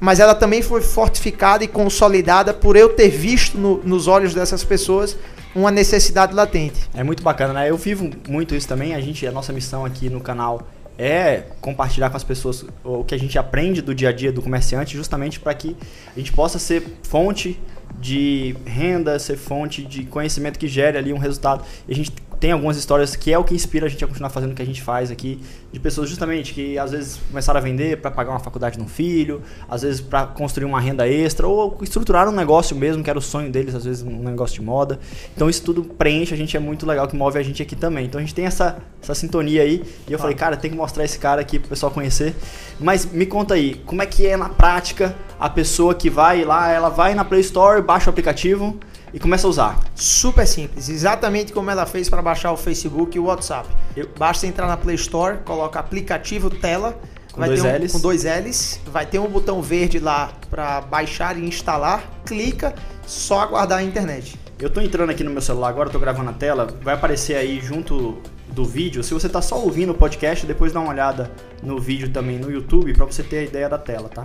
mas 0.00 0.20
ela 0.20 0.34
também 0.34 0.60
foi 0.60 0.82
fortificada 0.82 1.64
e 1.64 1.68
consolidada 1.68 2.52
por 2.52 2.76
eu 2.76 2.90
ter 2.90 3.08
visto 3.08 3.56
no- 3.56 3.80
nos 3.84 4.06
olhos 4.06 4.34
dessas 4.34 4.62
pessoas 4.62 5.16
uma 5.54 5.70
necessidade 5.70 6.34
latente. 6.34 6.90
É 6.92 7.02
muito 7.02 7.22
bacana, 7.22 7.54
né? 7.54 7.70
Eu 7.70 7.76
vivo 7.78 8.10
muito 8.28 8.54
isso 8.54 8.68
também. 8.68 8.94
A 8.94 9.00
gente, 9.00 9.26
a 9.26 9.32
nossa 9.32 9.50
missão 9.52 9.82
aqui 9.82 10.10
no 10.10 10.20
canal 10.20 10.60
é 10.98 11.44
compartilhar 11.60 12.10
com 12.10 12.16
as 12.16 12.24
pessoas 12.24 12.64
o 12.84 13.04
que 13.04 13.14
a 13.14 13.18
gente 13.18 13.38
aprende 13.38 13.82
do 13.82 13.94
dia 13.94 14.10
a 14.10 14.12
dia 14.12 14.30
do 14.32 14.40
comerciante, 14.40 14.96
justamente 14.96 15.40
para 15.40 15.54
que 15.54 15.76
a 16.14 16.18
gente 16.18 16.32
possa 16.32 16.58
ser 16.58 16.82
fonte 17.02 17.60
de 18.00 18.56
renda, 18.66 19.18
ser 19.18 19.36
fonte 19.36 19.82
de 19.82 20.04
conhecimento 20.04 20.58
que 20.58 20.68
gere 20.68 20.98
ali 20.98 21.12
um 21.12 21.18
resultado. 21.18 21.64
E 21.88 21.92
a 21.92 21.96
gente 21.96 22.12
tem 22.40 22.52
algumas 22.52 22.76
histórias 22.76 23.16
que 23.16 23.32
é 23.32 23.38
o 23.38 23.44
que 23.44 23.54
inspira 23.54 23.86
a 23.86 23.88
gente 23.88 24.04
a 24.04 24.08
continuar 24.08 24.30
fazendo 24.30 24.52
o 24.52 24.54
que 24.54 24.62
a 24.62 24.66
gente 24.66 24.82
faz 24.82 25.10
aqui, 25.10 25.40
de 25.72 25.80
pessoas 25.80 26.08
justamente 26.08 26.52
que 26.52 26.78
às 26.78 26.90
vezes 26.92 27.20
começaram 27.28 27.58
a 27.58 27.62
vender 27.62 28.00
para 28.00 28.10
pagar 28.10 28.30
uma 28.30 28.40
faculdade 28.40 28.78
no 28.78 28.86
filho, 28.86 29.42
às 29.68 29.82
vezes 29.82 30.00
para 30.00 30.26
construir 30.26 30.64
uma 30.64 30.80
renda 30.80 31.08
extra 31.08 31.46
ou 31.46 31.78
estruturar 31.82 32.28
um 32.28 32.32
negócio 32.32 32.76
mesmo, 32.76 33.02
que 33.02 33.10
era 33.10 33.18
o 33.18 33.22
sonho 33.22 33.50
deles, 33.50 33.74
às 33.74 33.84
vezes 33.84 34.02
um 34.02 34.22
negócio 34.22 34.54
de 34.54 34.62
moda. 34.62 34.98
Então 35.34 35.48
isso 35.48 35.62
tudo 35.62 35.84
preenche, 35.84 36.34
a 36.34 36.36
gente 36.36 36.56
é 36.56 36.60
muito 36.60 36.86
legal 36.86 37.08
que 37.08 37.16
move 37.16 37.38
a 37.38 37.42
gente 37.42 37.62
aqui 37.62 37.76
também. 37.76 38.06
Então 38.06 38.18
a 38.18 38.22
gente 38.22 38.34
tem 38.34 38.46
essa, 38.46 38.78
essa 39.02 39.14
sintonia 39.14 39.62
aí. 39.62 39.82
E 40.08 40.12
eu 40.12 40.18
falei, 40.18 40.34
cara, 40.34 40.56
tem 40.56 40.70
que 40.70 40.76
mostrar 40.76 41.04
esse 41.04 41.18
cara 41.18 41.40
aqui 41.40 41.58
pro 41.58 41.68
pessoal 41.68 41.90
conhecer. 41.90 42.34
Mas 42.78 43.04
me 43.06 43.26
conta 43.26 43.54
aí, 43.54 43.74
como 43.86 44.02
é 44.02 44.06
que 44.06 44.26
é 44.26 44.36
na 44.36 44.48
prática 44.48 45.14
a 45.38 45.48
pessoa 45.48 45.94
que 45.94 46.08
vai 46.08 46.44
lá, 46.44 46.70
ela 46.70 46.88
vai 46.88 47.14
na 47.14 47.24
Play 47.24 47.40
Store, 47.40 47.82
baixa 47.82 48.08
o 48.08 48.10
aplicativo 48.10 48.78
e 49.14 49.18
começa 49.20 49.46
a 49.46 49.50
usar. 49.50 49.80
Super 49.94 50.46
simples, 50.46 50.88
exatamente 50.90 51.52
como 51.52 51.70
ela 51.70 51.86
fez 51.86 52.10
para 52.10 52.20
baixar 52.20 52.52
o 52.52 52.56
Facebook 52.56 53.16
e 53.16 53.20
o 53.20 53.24
WhatsApp. 53.24 53.68
Eu- 53.96 54.10
Basta 54.18 54.46
entrar 54.46 54.66
na 54.66 54.76
Play 54.76 54.96
Store, 54.96 55.38
coloca 55.44 55.78
aplicativo 55.78 56.50
tela, 56.50 56.98
Com 57.32 57.40
vai 57.40 57.48
dois 57.48 57.62
ter 57.62 57.68
um, 57.68 57.74
Ls. 57.76 57.92
com 57.92 58.00
dois 58.00 58.24
L's, 58.24 58.80
vai 58.86 59.06
ter 59.06 59.18
um 59.20 59.28
botão 59.28 59.62
verde 59.62 59.98
lá 59.98 60.32
para 60.50 60.80
baixar 60.82 61.38
e 61.38 61.46
instalar, 61.46 62.02
clica, 62.26 62.74
só 63.06 63.40
aguardar 63.40 63.78
a 63.78 63.82
internet. 63.82 64.38
Eu 64.58 64.68
tô 64.70 64.80
entrando 64.80 65.10
aqui 65.10 65.22
no 65.24 65.30
meu 65.30 65.40
celular 65.42 65.68
agora, 65.68 65.90
tô 65.90 65.98
gravando 65.98 66.30
a 66.30 66.32
tela, 66.32 66.68
vai 66.82 66.94
aparecer 66.94 67.36
aí 67.36 67.60
junto 67.60 68.18
do 68.48 68.64
vídeo. 68.64 69.02
Se 69.02 69.12
você 69.12 69.28
tá 69.28 69.42
só 69.42 69.58
ouvindo 69.60 69.90
o 69.90 69.94
podcast, 69.94 70.46
depois 70.46 70.72
dá 70.72 70.78
uma 70.80 70.90
olhada 70.90 71.30
no 71.62 71.78
vídeo 71.80 72.08
também 72.10 72.38
no 72.38 72.50
YouTube 72.50 72.92
para 72.94 73.04
você 73.04 73.22
ter 73.22 73.38
a 73.38 73.42
ideia 73.42 73.68
da 73.68 73.78
tela, 73.78 74.08
tá? 74.08 74.22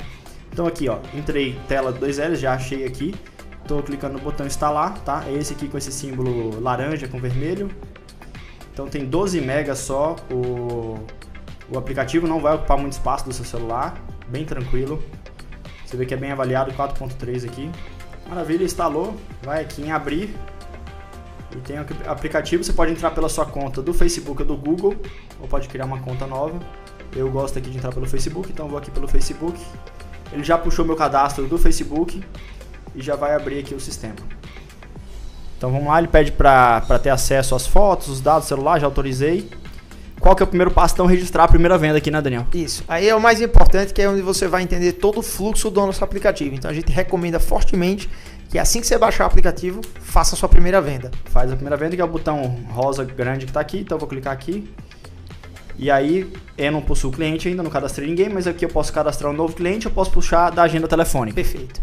Então 0.53 0.67
aqui, 0.67 0.87
ó, 0.87 0.97
entrei 1.15 1.57
tela 1.67 1.91
2L, 1.91 2.35
já 2.35 2.53
achei 2.53 2.85
aqui. 2.85 3.15
Tô 3.69 3.83
clicando 3.83 4.15
no 4.15 4.19
botão 4.19 4.47
instalar, 4.47 4.97
tá? 5.01 5.23
É 5.27 5.31
esse 5.31 5.53
aqui 5.53 5.67
com 5.67 5.77
esse 5.77 5.91
símbolo 5.91 6.59
laranja 6.59 7.07
com 7.07 7.19
vermelho. 7.19 7.69
Então 8.73 8.87
tem 8.87 9.05
12 9.05 9.39
megas 9.41 9.77
só 9.77 10.15
o, 10.31 10.97
o 11.71 11.77
aplicativo, 11.77 12.25
não 12.25 12.41
vai 12.41 12.55
ocupar 12.55 12.79
muito 12.79 12.93
espaço 12.93 13.25
do 13.25 13.31
seu 13.31 13.45
celular, 13.45 13.95
bem 14.27 14.43
tranquilo. 14.43 15.03
Você 15.85 15.95
vê 15.95 16.03
que 16.03 16.15
é 16.15 16.17
bem 16.17 16.31
avaliado, 16.31 16.71
4.3 16.71 17.45
aqui. 17.45 17.69
Maravilha, 18.27 18.63
instalou, 18.63 19.15
vai 19.43 19.61
aqui 19.61 19.83
em 19.83 19.91
abrir. 19.91 20.35
E 21.55 21.57
tem 21.57 21.77
o 21.77 21.85
aplicativo, 22.07 22.63
você 22.63 22.73
pode 22.73 22.91
entrar 22.91 23.11
pela 23.11 23.29
sua 23.29 23.45
conta 23.45 23.83
do 23.83 23.93
Facebook 23.93 24.41
ou 24.41 24.47
do 24.47 24.57
Google, 24.57 24.95
ou 25.39 25.47
pode 25.47 25.67
criar 25.67 25.85
uma 25.85 25.99
conta 25.99 26.25
nova. 26.25 26.59
Eu 27.15 27.29
gosto 27.29 27.59
aqui 27.59 27.69
de 27.69 27.77
entrar 27.77 27.91
pelo 27.91 28.07
Facebook, 28.07 28.51
então 28.51 28.67
vou 28.67 28.79
aqui 28.79 28.89
pelo 28.89 29.07
Facebook. 29.07 29.63
Ele 30.33 30.43
já 30.43 30.57
puxou 30.57 30.83
meu 30.83 30.95
cadastro 30.95 31.47
do 31.47 31.59
Facebook 31.59 32.23
e 32.95 33.01
já 33.01 33.15
vai 33.15 33.35
abrir 33.35 33.59
aqui 33.59 33.73
o 33.73 33.79
sistema. 33.79 34.15
Então 35.57 35.71
vamos 35.71 35.87
lá, 35.87 35.99
ele 35.99 36.07
pede 36.07 36.31
para 36.31 36.99
ter 37.01 37.09
acesso 37.09 37.53
às 37.53 37.67
fotos, 37.67 38.07
os 38.07 38.21
dados 38.21 38.45
do 38.45 38.47
celular, 38.47 38.79
já 38.79 38.87
autorizei. 38.87 39.49
Qual 40.19 40.35
que 40.35 40.43
é 40.43 40.45
o 40.45 40.47
primeiro 40.47 40.71
passo? 40.71 40.95
Então 40.95 41.05
registrar 41.05 41.45
a 41.45 41.47
primeira 41.47 41.77
venda 41.77 41.97
aqui, 41.97 42.11
né, 42.11 42.21
Daniel? 42.21 42.45
Isso. 42.53 42.83
Aí 42.87 43.07
é 43.07 43.15
o 43.15 43.21
mais 43.21 43.41
importante, 43.41 43.93
que 43.93 44.01
é 44.01 44.09
onde 44.09 44.21
você 44.21 44.47
vai 44.47 44.63
entender 44.63 44.93
todo 44.93 45.19
o 45.19 45.21
fluxo 45.21 45.69
do 45.69 45.85
nosso 45.85 46.03
aplicativo. 46.03 46.55
Então 46.55 46.69
a 46.69 46.73
gente 46.73 46.91
recomenda 46.91 47.39
fortemente 47.39 48.09
que 48.49 48.57
assim 48.57 48.81
que 48.81 48.87
você 48.87 48.97
baixar 48.97 49.23
o 49.23 49.27
aplicativo, 49.27 49.79
faça 50.01 50.35
a 50.35 50.37
sua 50.37 50.49
primeira 50.49 50.81
venda. 50.81 51.11
Faz 51.25 51.51
a 51.51 51.55
primeira 51.55 51.77
venda, 51.77 51.95
que 51.95 52.01
é 52.01 52.05
o 52.05 52.07
botão 52.07 52.57
rosa 52.69 53.05
grande 53.05 53.45
que 53.45 53.51
está 53.51 53.61
aqui. 53.61 53.79
Então 53.79 53.95
eu 53.95 53.99
vou 53.99 54.09
clicar 54.09 54.33
aqui. 54.33 54.69
E 55.77 55.89
aí, 55.89 56.29
eu 56.57 56.71
não 56.73 56.81
possuo 56.81 57.11
cliente 57.11 57.47
ainda, 57.47 57.63
não 57.63 57.69
cadastrei 57.69 58.05
ninguém, 58.05 58.27
mas 58.27 58.45
aqui 58.45 58.65
eu 58.65 58.69
posso 58.69 58.91
cadastrar 58.91 59.31
um 59.31 59.35
novo 59.35 59.55
cliente, 59.55 59.85
eu 59.85 59.91
posso 59.91 60.11
puxar 60.11 60.49
da 60.49 60.63
agenda 60.63 60.87
telefônica. 60.89 61.35
Perfeito. 61.35 61.79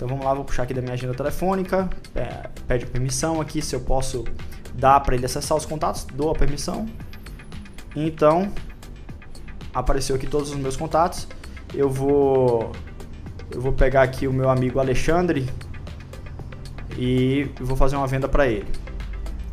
Então 0.00 0.08
vamos 0.08 0.24
lá, 0.24 0.32
vou 0.32 0.46
puxar 0.46 0.62
aqui 0.62 0.72
da 0.72 0.80
minha 0.80 0.94
agenda 0.94 1.12
telefônica, 1.12 1.90
é, 2.14 2.48
pede 2.66 2.86
permissão 2.86 3.38
aqui 3.38 3.60
se 3.60 3.76
eu 3.76 3.80
posso 3.80 4.24
dar 4.72 4.98
para 5.00 5.14
ele 5.14 5.26
acessar 5.26 5.54
os 5.58 5.66
contatos, 5.66 6.06
dou 6.14 6.30
a 6.30 6.34
permissão. 6.34 6.86
Então, 7.94 8.50
apareceu 9.74 10.16
aqui 10.16 10.26
todos 10.26 10.52
os 10.52 10.56
meus 10.56 10.74
contatos. 10.74 11.28
Eu 11.74 11.90
vou 11.90 12.72
eu 13.50 13.60
vou 13.60 13.74
pegar 13.74 14.00
aqui 14.00 14.26
o 14.26 14.32
meu 14.32 14.48
amigo 14.48 14.78
Alexandre 14.78 15.46
e 16.96 17.50
vou 17.60 17.76
fazer 17.76 17.96
uma 17.96 18.06
venda 18.06 18.26
para 18.26 18.46
ele 18.46 18.64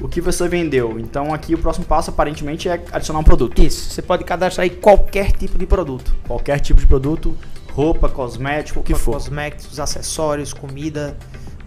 o 0.01 0.07
que 0.07 0.21
você 0.21 0.47
vendeu. 0.47 0.97
Então 0.97 1.33
aqui 1.33 1.55
o 1.55 1.57
próximo 1.57 1.85
passo 1.85 2.09
aparentemente 2.09 2.69
é 2.69 2.81
adicionar 2.93 3.19
um 3.19 3.23
produto. 3.23 3.61
Isso, 3.61 3.89
você 3.89 4.01
pode 4.01 4.23
cadastrar 4.23 4.63
aí 4.63 4.69
qualquer 4.69 5.33
tipo 5.33 5.57
de 5.57 5.65
produto. 5.65 6.15
Qualquer 6.25 6.61
tipo 6.61 6.79
de 6.79 6.87
produto, 6.87 7.35
roupa, 7.77 8.09
cosmético, 8.09 8.79
o 8.79 8.83
que 8.83 8.95
for. 8.95 9.13
Cosméticos, 9.13 9.79
acessórios, 9.79 10.51
comida, 10.51 11.15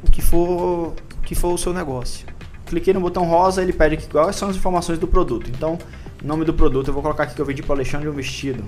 o 0.02 0.10
que 0.10 0.20
for, 0.20 0.88
o 0.88 0.94
que 1.22 1.36
for 1.36 1.54
o 1.54 1.58
seu 1.58 1.72
negócio. 1.72 2.26
Cliquei 2.66 2.92
no 2.92 3.00
botão 3.00 3.24
rosa, 3.24 3.62
ele 3.62 3.72
pede 3.72 3.94
aqui 3.94 4.08
quais 4.08 4.34
são 4.34 4.48
as 4.48 4.56
informações 4.56 4.98
do 4.98 5.06
produto. 5.06 5.48
Então, 5.48 5.78
nome 6.20 6.44
do 6.44 6.52
produto, 6.52 6.88
eu 6.88 6.94
vou 6.94 7.00
colocar 7.00 7.22
aqui 7.22 7.36
que 7.36 7.40
eu 7.40 7.46
vendi 7.46 7.62
para 7.62 7.70
o 7.70 7.74
Alexandre 7.76 8.08
um 8.08 8.12
vestido. 8.12 8.64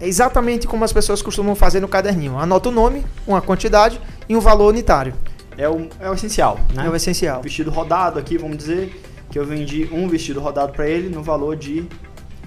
É 0.00 0.08
exatamente 0.08 0.66
como 0.66 0.84
as 0.84 0.92
pessoas 0.92 1.22
costumam 1.22 1.54
fazer 1.54 1.78
no 1.78 1.86
caderninho. 1.86 2.36
Anota 2.36 2.68
o 2.68 2.72
nome, 2.72 3.06
uma 3.28 3.40
quantidade 3.40 4.00
e 4.28 4.34
um 4.34 4.40
valor 4.40 4.68
unitário 4.68 5.14
é 5.56 5.68
o, 5.68 5.88
é 6.00 6.10
o 6.10 6.14
essencial, 6.14 6.58
né? 6.74 6.86
É 6.86 6.90
o 6.90 6.96
essencial. 6.96 7.42
Vestido 7.42 7.70
rodado 7.70 8.18
aqui, 8.18 8.36
vamos 8.36 8.56
dizer 8.56 9.00
que 9.30 9.38
eu 9.38 9.46
vendi 9.46 9.88
um 9.92 10.08
vestido 10.08 10.40
rodado 10.40 10.72
para 10.72 10.88
ele 10.88 11.08
no 11.08 11.22
valor 11.22 11.56
de 11.56 11.86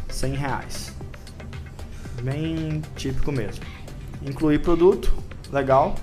100 0.09 0.33
reais. 0.35 0.93
Bem 2.21 2.81
típico 2.95 3.31
mesmo. 3.31 3.63
Incluir 4.25 4.59
produto, 4.59 5.13
legal. 5.51 5.95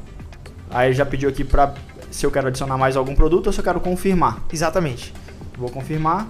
Aí 0.70 0.92
já 0.92 1.04
pediu 1.04 1.28
aqui 1.28 1.44
para 1.44 1.74
se 2.10 2.24
eu 2.26 2.30
quero 2.30 2.48
adicionar 2.48 2.76
mais 2.76 2.96
algum 2.96 3.14
produto 3.14 3.46
ou 3.48 3.52
se 3.52 3.60
eu 3.60 3.64
quero 3.64 3.80
confirmar. 3.80 4.42
Exatamente. 4.52 5.12
Vou 5.56 5.70
confirmar. 5.70 6.28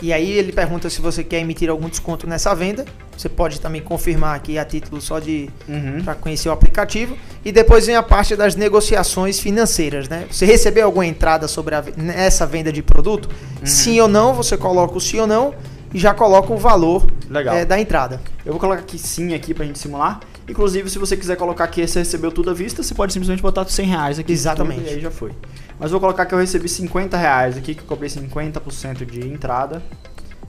E 0.00 0.12
aí 0.12 0.30
ele 0.30 0.52
pergunta 0.52 0.88
se 0.88 1.00
você 1.00 1.24
quer 1.24 1.40
emitir 1.40 1.68
algum 1.68 1.88
desconto 1.88 2.26
nessa 2.26 2.54
venda. 2.54 2.84
Você 3.16 3.28
pode 3.28 3.60
também 3.60 3.82
confirmar 3.82 4.36
aqui 4.36 4.56
a 4.58 4.64
título 4.64 5.00
só 5.00 5.18
de 5.18 5.50
uhum. 5.68 6.02
para 6.04 6.14
conhecer 6.14 6.48
o 6.48 6.52
aplicativo. 6.52 7.16
E 7.44 7.50
depois 7.50 7.86
vem 7.86 7.96
a 7.96 8.02
parte 8.02 8.36
das 8.36 8.54
negociações 8.54 9.40
financeiras, 9.40 10.08
né? 10.08 10.26
Você 10.30 10.46
recebeu 10.46 10.86
alguma 10.86 11.04
entrada 11.04 11.48
sobre 11.48 11.74
a, 11.74 11.82
essa 12.14 12.46
venda 12.46 12.72
de 12.72 12.80
produto? 12.80 13.28
Uhum. 13.60 13.66
Sim 13.66 14.00
ou 14.00 14.06
não, 14.06 14.32
você 14.32 14.56
coloca 14.56 14.96
o 14.96 15.00
sim 15.00 15.18
ou 15.18 15.26
não 15.26 15.52
e 15.92 15.98
já 15.98 16.14
coloca 16.14 16.52
o 16.52 16.56
valor 16.56 17.06
é, 17.52 17.64
da 17.64 17.80
entrada. 17.80 18.20
Eu 18.46 18.52
vou 18.52 18.60
colocar 18.60 18.82
aqui 18.82 18.98
sim 18.98 19.34
aqui 19.34 19.52
para 19.52 19.64
a 19.64 19.66
gente 19.66 19.80
simular. 19.80 20.20
Inclusive, 20.48 20.88
se 20.88 20.98
você 20.98 21.16
quiser 21.16 21.36
colocar 21.36 21.66
que 21.68 21.86
você 21.86 21.98
recebeu 22.00 22.32
tudo 22.32 22.50
à 22.50 22.54
vista, 22.54 22.82
você 22.82 22.94
pode 22.94 23.12
simplesmente 23.12 23.42
botar 23.42 23.66
100 23.66 23.86
reais 23.86 24.18
aqui. 24.18 24.32
Exatamente. 24.32 24.80
Tudo, 24.80 24.90
e 24.90 24.94
aí 24.94 25.00
já 25.00 25.10
foi. 25.10 25.32
Mas 25.78 25.90
vou 25.90 26.00
colocar 26.00 26.24
que 26.26 26.34
eu 26.34 26.38
recebi 26.38 26.68
50 26.68 27.16
reais 27.16 27.56
aqui, 27.56 27.74
que 27.74 27.82
eu 27.82 27.86
cobrei 27.86 28.08
50% 28.08 29.04
de 29.04 29.26
entrada. 29.26 29.82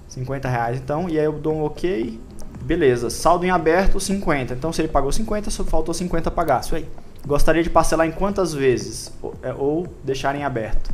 50 0.08 0.48
reais 0.50 0.80
então. 0.80 1.10
E 1.10 1.20
aí 1.20 1.26
eu 1.26 1.34
dou 1.34 1.54
um 1.54 1.64
ok 1.64 2.20
Beleza, 2.62 3.10
saldo 3.10 3.46
em 3.46 3.50
aberto 3.50 4.00
50. 4.00 4.54
Então 4.54 4.72
se 4.72 4.82
ele 4.82 4.90
pagou 4.90 5.12
50, 5.12 5.50
só 5.50 5.64
faltou 5.64 5.94
50 5.94 6.30
pagar. 6.30 6.62
Isso 6.62 6.76
aí. 6.76 6.86
Gostaria 7.26 7.64
de 7.64 7.70
parcelar 7.70 8.08
em 8.08 8.12
quantas 8.12 8.54
vezes? 8.54 9.12
Ou, 9.22 9.34
é, 9.42 9.54
ou 9.54 9.88
deixar 10.04 10.36
em 10.36 10.44
aberto? 10.44 10.92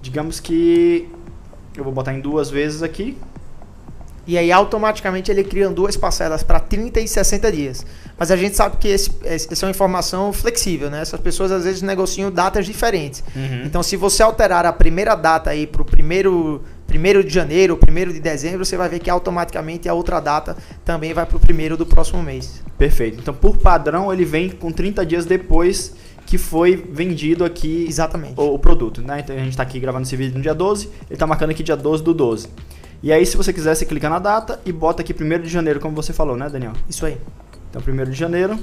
Digamos 0.00 0.40
que 0.40 1.08
eu 1.76 1.84
vou 1.84 1.92
botar 1.92 2.14
em 2.14 2.20
duas 2.20 2.50
vezes 2.50 2.82
aqui. 2.82 3.16
E 4.28 4.36
aí 4.36 4.52
automaticamente 4.52 5.30
ele 5.30 5.42
cria 5.42 5.70
duas 5.70 5.96
parcelas 5.96 6.42
para 6.42 6.60
30 6.60 7.00
e 7.00 7.08
60 7.08 7.50
dias. 7.50 7.86
Mas 8.18 8.30
a 8.30 8.36
gente 8.36 8.54
sabe 8.54 8.76
que 8.76 8.88
esse, 8.88 9.10
essa 9.24 9.64
é 9.64 9.66
uma 9.66 9.70
informação 9.70 10.34
flexível, 10.34 10.90
né? 10.90 11.00
Essas 11.00 11.18
pessoas 11.18 11.50
às 11.50 11.64
vezes 11.64 11.80
negociam 11.80 12.30
datas 12.30 12.66
diferentes. 12.66 13.24
Uhum. 13.34 13.62
Então 13.64 13.82
se 13.82 13.96
você 13.96 14.22
alterar 14.22 14.66
a 14.66 14.72
primeira 14.72 15.14
data 15.14 15.48
aí 15.48 15.66
para 15.66 15.80
o 15.80 15.84
primeiro 15.84 16.62
1 16.94 17.26
de 17.26 17.32
janeiro, 17.32 17.78
1 17.82 18.12
de 18.12 18.20
dezembro, 18.20 18.66
você 18.66 18.76
vai 18.76 18.90
ver 18.90 18.98
que 18.98 19.08
automaticamente 19.08 19.88
a 19.88 19.94
outra 19.94 20.20
data 20.20 20.54
também 20.84 21.14
vai 21.14 21.24
para 21.24 21.38
o 21.38 21.40
primeiro 21.40 21.74
do 21.74 21.86
próximo 21.86 22.22
mês. 22.22 22.62
Perfeito. 22.76 23.18
Então, 23.20 23.32
por 23.32 23.56
padrão, 23.56 24.12
ele 24.12 24.26
vem 24.26 24.50
com 24.50 24.70
30 24.70 25.06
dias 25.06 25.24
depois 25.24 25.94
que 26.26 26.36
foi 26.36 26.76
vendido 26.76 27.46
aqui 27.46 27.86
Exatamente. 27.88 28.38
O, 28.38 28.54
o 28.54 28.58
produto. 28.58 29.00
Né? 29.00 29.20
Então, 29.20 29.34
a 29.34 29.38
gente 29.38 29.50
está 29.50 29.62
aqui 29.62 29.80
gravando 29.80 30.06
esse 30.06 30.16
vídeo 30.16 30.36
no 30.36 30.42
dia 30.42 30.54
12, 30.54 30.84
ele 30.86 31.14
está 31.14 31.26
marcando 31.26 31.50
aqui 31.50 31.62
dia 31.62 31.76
12 31.76 32.02
do 32.02 32.12
12. 32.12 32.48
E 33.02 33.12
aí, 33.12 33.24
se 33.24 33.36
você 33.36 33.52
quiser, 33.52 33.74
você 33.74 33.86
clica 33.86 34.08
na 34.08 34.18
data 34.18 34.60
e 34.66 34.72
bota 34.72 35.02
aqui 35.02 35.14
1 35.14 35.42
de 35.42 35.48
janeiro, 35.48 35.78
como 35.78 35.94
você 35.94 36.12
falou, 36.12 36.36
né, 36.36 36.48
Daniel? 36.48 36.72
Isso 36.88 37.06
aí. 37.06 37.16
Então, 37.70 37.80
1 37.86 38.10
de 38.10 38.16
janeiro. 38.16 38.58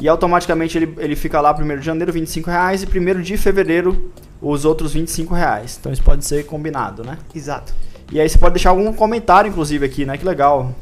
E 0.00 0.06
automaticamente 0.08 0.78
ele, 0.78 0.94
ele 0.98 1.16
fica 1.16 1.40
lá 1.40 1.52
1 1.52 1.78
de 1.78 1.84
janeiro, 1.84 2.12
25 2.12 2.50
reais, 2.50 2.82
e 2.82 2.86
1 2.86 3.20
de 3.20 3.36
fevereiro, 3.36 4.12
os 4.40 4.64
outros 4.64 4.92
25 4.92 5.34
reais. 5.34 5.76
Então 5.80 5.90
isso 5.92 6.02
pode 6.02 6.24
ser 6.24 6.46
combinado, 6.46 7.02
né? 7.02 7.18
Exato. 7.34 7.74
E 8.12 8.20
aí 8.20 8.28
você 8.28 8.38
pode 8.38 8.54
deixar 8.54 8.70
algum 8.70 8.92
comentário, 8.92 9.48
inclusive, 9.50 9.84
aqui, 9.84 10.06
né? 10.06 10.16
Que 10.16 10.24
legal. 10.24 10.72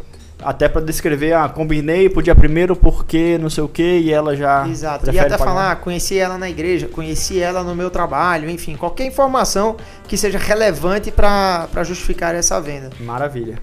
Até 0.43 0.69
para 0.69 0.83
descrever, 0.83 1.33
ah, 1.33 1.49
combinei 1.49 2.11
pro 2.11 2.23
dia 2.23 2.35
primeiro 2.35 2.76
porque 2.76 3.38
não 3.38 3.49
sei 3.49 3.64
o 3.64 3.69
que 3.69 4.00
e 4.00 4.12
ela 4.12 4.37
já. 4.37 4.69
Exato. 4.69 5.07
E 5.11 5.19
até 5.19 5.31
pagar. 5.31 5.45
falar, 5.45 5.73
ah, 5.73 5.76
conheci 5.76 6.19
ela 6.19 6.37
na 6.37 6.49
igreja, 6.49 6.88
conheci 6.88 7.40
ela 7.40 7.62
no 7.62 7.75
meu 7.75 7.90
trabalho, 7.90 8.50
enfim, 8.50 8.76
qualquer 8.76 9.07
informação 9.07 9.76
que 10.07 10.16
seja 10.16 10.38
relevante 10.38 11.11
para 11.11 11.83
justificar 11.85 12.35
essa 12.35 12.61
venda. 12.61 12.90
Maravilha. 13.00 13.59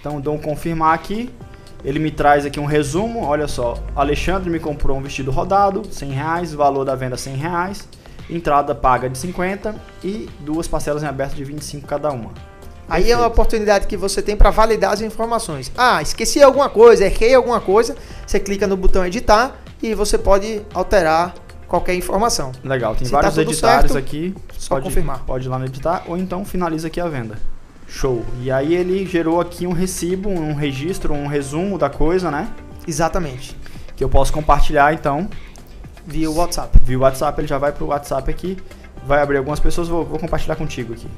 Então 0.00 0.20
dou 0.20 0.34
um 0.34 0.38
confirmar 0.38 0.94
aqui. 0.94 1.30
Ele 1.84 1.98
me 1.98 2.10
traz 2.10 2.46
aqui 2.46 2.58
um 2.58 2.64
resumo. 2.64 3.24
Olha 3.24 3.46
só, 3.46 3.74
Alexandre 3.94 4.48
me 4.48 4.58
comprou 4.58 4.96
um 4.96 5.02
vestido 5.02 5.30
rodado, 5.30 5.82
100 5.90 6.10
reais, 6.10 6.54
valor 6.54 6.84
da 6.84 6.94
venda 6.94 7.16
100 7.16 7.36
reais, 7.36 7.88
entrada 8.30 8.74
paga 8.74 9.10
de 9.10 9.18
50 9.18 9.74
e 10.02 10.28
duas 10.40 10.66
parcelas 10.66 11.02
em 11.02 11.06
aberto 11.06 11.34
de 11.34 11.44
25 11.44 11.86
cada 11.86 12.10
uma. 12.10 12.32
Aí 12.88 13.10
é 13.10 13.16
uma 13.16 13.26
oportunidade 13.26 13.86
que 13.86 13.96
você 13.96 14.20
tem 14.20 14.36
para 14.36 14.50
validar 14.50 14.92
as 14.92 15.00
informações. 15.00 15.72
Ah, 15.76 16.02
esqueci 16.02 16.42
alguma 16.42 16.68
coisa, 16.68 17.04
errei 17.04 17.34
alguma 17.34 17.60
coisa. 17.60 17.96
Você 18.26 18.38
clica 18.38 18.66
no 18.66 18.76
botão 18.76 19.04
editar 19.06 19.56
e 19.82 19.94
você 19.94 20.18
pode 20.18 20.62
alterar 20.72 21.34
qualquer 21.66 21.94
informação. 21.94 22.52
Legal, 22.62 22.94
tem 22.94 23.06
Se 23.06 23.10
tá 23.10 23.18
vários 23.18 23.34
tá 23.34 23.42
editários 23.42 23.92
certo, 23.92 24.04
aqui. 24.06 24.34
Só 24.58 24.76
pode, 24.76 24.86
confirmar. 24.86 25.24
Pode 25.24 25.46
ir 25.46 25.48
lá 25.48 25.58
no 25.58 25.64
editar 25.64 26.04
ou 26.06 26.16
então 26.16 26.44
finaliza 26.44 26.88
aqui 26.88 27.00
a 27.00 27.08
venda. 27.08 27.38
Show. 27.86 28.24
E 28.42 28.50
aí 28.50 28.74
ele 28.74 29.06
gerou 29.06 29.40
aqui 29.40 29.66
um 29.66 29.72
recibo, 29.72 30.28
um 30.28 30.54
registro, 30.54 31.12
um 31.12 31.26
resumo 31.26 31.78
da 31.78 31.90
coisa, 31.90 32.30
né? 32.30 32.50
Exatamente. 32.86 33.56
Que 33.96 34.02
eu 34.02 34.08
posso 34.08 34.32
compartilhar 34.32 34.92
então. 34.92 35.28
Via 36.06 36.30
o 36.30 36.36
WhatsApp. 36.36 36.78
Via 36.82 36.98
o 36.98 37.00
WhatsApp, 37.00 37.40
ele 37.40 37.48
já 37.48 37.56
vai 37.56 37.72
pro 37.72 37.86
WhatsApp 37.86 38.30
aqui. 38.30 38.58
Vai 39.06 39.22
abrir 39.22 39.38
algumas 39.38 39.60
pessoas, 39.60 39.88
vou, 39.88 40.04
vou 40.04 40.18
compartilhar 40.18 40.56
contigo 40.56 40.92
aqui. 40.92 41.08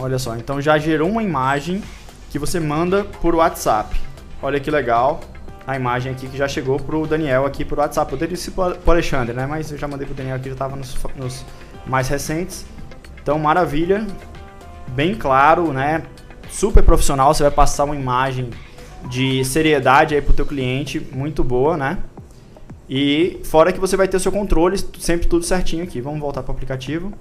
Olha 0.00 0.18
só, 0.18 0.34
então 0.34 0.62
já 0.62 0.78
gerou 0.78 1.10
uma 1.10 1.22
imagem 1.22 1.82
que 2.30 2.38
você 2.38 2.58
manda 2.58 3.04
por 3.04 3.34
WhatsApp. 3.34 4.00
Olha 4.40 4.58
que 4.58 4.70
legal. 4.70 5.20
A 5.66 5.76
imagem 5.76 6.10
aqui 6.10 6.26
que 6.26 6.38
já 6.38 6.48
chegou 6.48 6.80
pro 6.80 7.06
Daniel 7.06 7.44
aqui 7.44 7.66
por 7.66 7.78
WhatsApp. 7.78 8.10
Poderia 8.10 8.34
ser 8.34 8.52
pro 8.52 8.74
Alexandre, 8.86 9.34
né? 9.34 9.46
Mas 9.46 9.70
eu 9.70 9.76
já 9.76 9.86
mandei 9.86 10.06
pro 10.06 10.16
Daniel 10.16 10.36
aqui, 10.36 10.46
já 10.46 10.54
estava 10.54 10.74
nos, 10.74 10.96
nos 11.14 11.44
mais 11.86 12.08
recentes. 12.08 12.64
Então, 13.22 13.38
maravilha. 13.38 14.06
Bem 14.88 15.14
claro, 15.14 15.70
né? 15.70 16.02
Super 16.48 16.82
profissional. 16.82 17.34
Você 17.34 17.42
vai 17.42 17.52
passar 17.52 17.84
uma 17.84 17.94
imagem 17.94 18.48
de 19.10 19.44
seriedade 19.44 20.14
aí 20.14 20.22
pro 20.22 20.32
teu 20.32 20.46
cliente. 20.46 20.98
Muito 21.12 21.44
boa, 21.44 21.76
né? 21.76 21.98
E 22.88 23.38
fora 23.44 23.70
que 23.70 23.78
você 23.78 23.98
vai 23.98 24.08
ter 24.08 24.16
o 24.16 24.20
seu 24.20 24.32
controle, 24.32 24.78
sempre 24.98 25.28
tudo 25.28 25.44
certinho 25.44 25.84
aqui. 25.84 26.00
Vamos 26.00 26.20
voltar 26.20 26.42
para 26.42 26.52
o 26.52 26.54
aplicativo. 26.54 27.12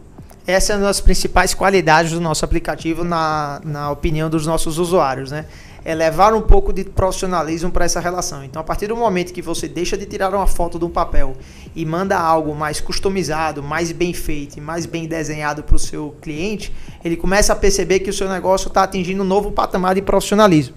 Essa 0.49 0.73
é 0.73 0.77
uma 0.77 0.87
das 0.87 0.99
principais 0.99 1.53
qualidades 1.53 2.11
do 2.11 2.19
nosso 2.19 2.43
aplicativo, 2.43 3.03
na, 3.03 3.61
na 3.63 3.91
opinião 3.91 4.31
dos 4.31 4.47
nossos 4.47 4.79
usuários, 4.79 5.29
né? 5.29 5.45
É 5.85 5.93
levar 5.93 6.33
um 6.33 6.41
pouco 6.41 6.73
de 6.73 6.83
profissionalismo 6.85 7.69
para 7.69 7.85
essa 7.85 7.99
relação. 7.99 8.43
Então, 8.43 8.59
a 8.59 8.65
partir 8.65 8.87
do 8.87 8.95
momento 8.95 9.31
que 9.31 9.43
você 9.43 9.67
deixa 9.67 9.95
de 9.95 10.07
tirar 10.07 10.33
uma 10.33 10.47
foto 10.47 10.79
de 10.79 10.85
um 10.85 10.89
papel 10.89 11.37
e 11.75 11.85
manda 11.85 12.17
algo 12.17 12.55
mais 12.55 12.81
customizado, 12.81 13.61
mais 13.61 13.91
bem 13.91 14.11
feito 14.11 14.57
e 14.57 14.61
mais 14.61 14.87
bem 14.87 15.07
desenhado 15.07 15.61
para 15.61 15.75
o 15.75 15.79
seu 15.79 16.15
cliente, 16.19 16.73
ele 17.05 17.15
começa 17.15 17.53
a 17.53 17.55
perceber 17.55 17.99
que 17.99 18.09
o 18.09 18.13
seu 18.13 18.27
negócio 18.27 18.69
está 18.69 18.81
atingindo 18.81 19.21
um 19.21 19.27
novo 19.27 19.51
patamar 19.51 19.93
de 19.93 20.01
profissionalismo. 20.01 20.73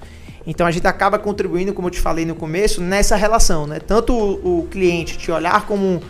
Então 0.46 0.66
a 0.66 0.70
gente 0.70 0.86
acaba 0.86 1.18
contribuindo, 1.18 1.72
como 1.72 1.88
eu 1.88 1.92
te 1.92 2.00
falei 2.00 2.26
no 2.26 2.34
começo, 2.34 2.82
nessa 2.82 3.16
relação, 3.16 3.66
né? 3.66 3.80
Tanto 3.80 4.12
o, 4.12 4.58
o 4.58 4.68
cliente 4.70 5.16
te 5.16 5.32
olhar 5.32 5.64
como 5.64 6.02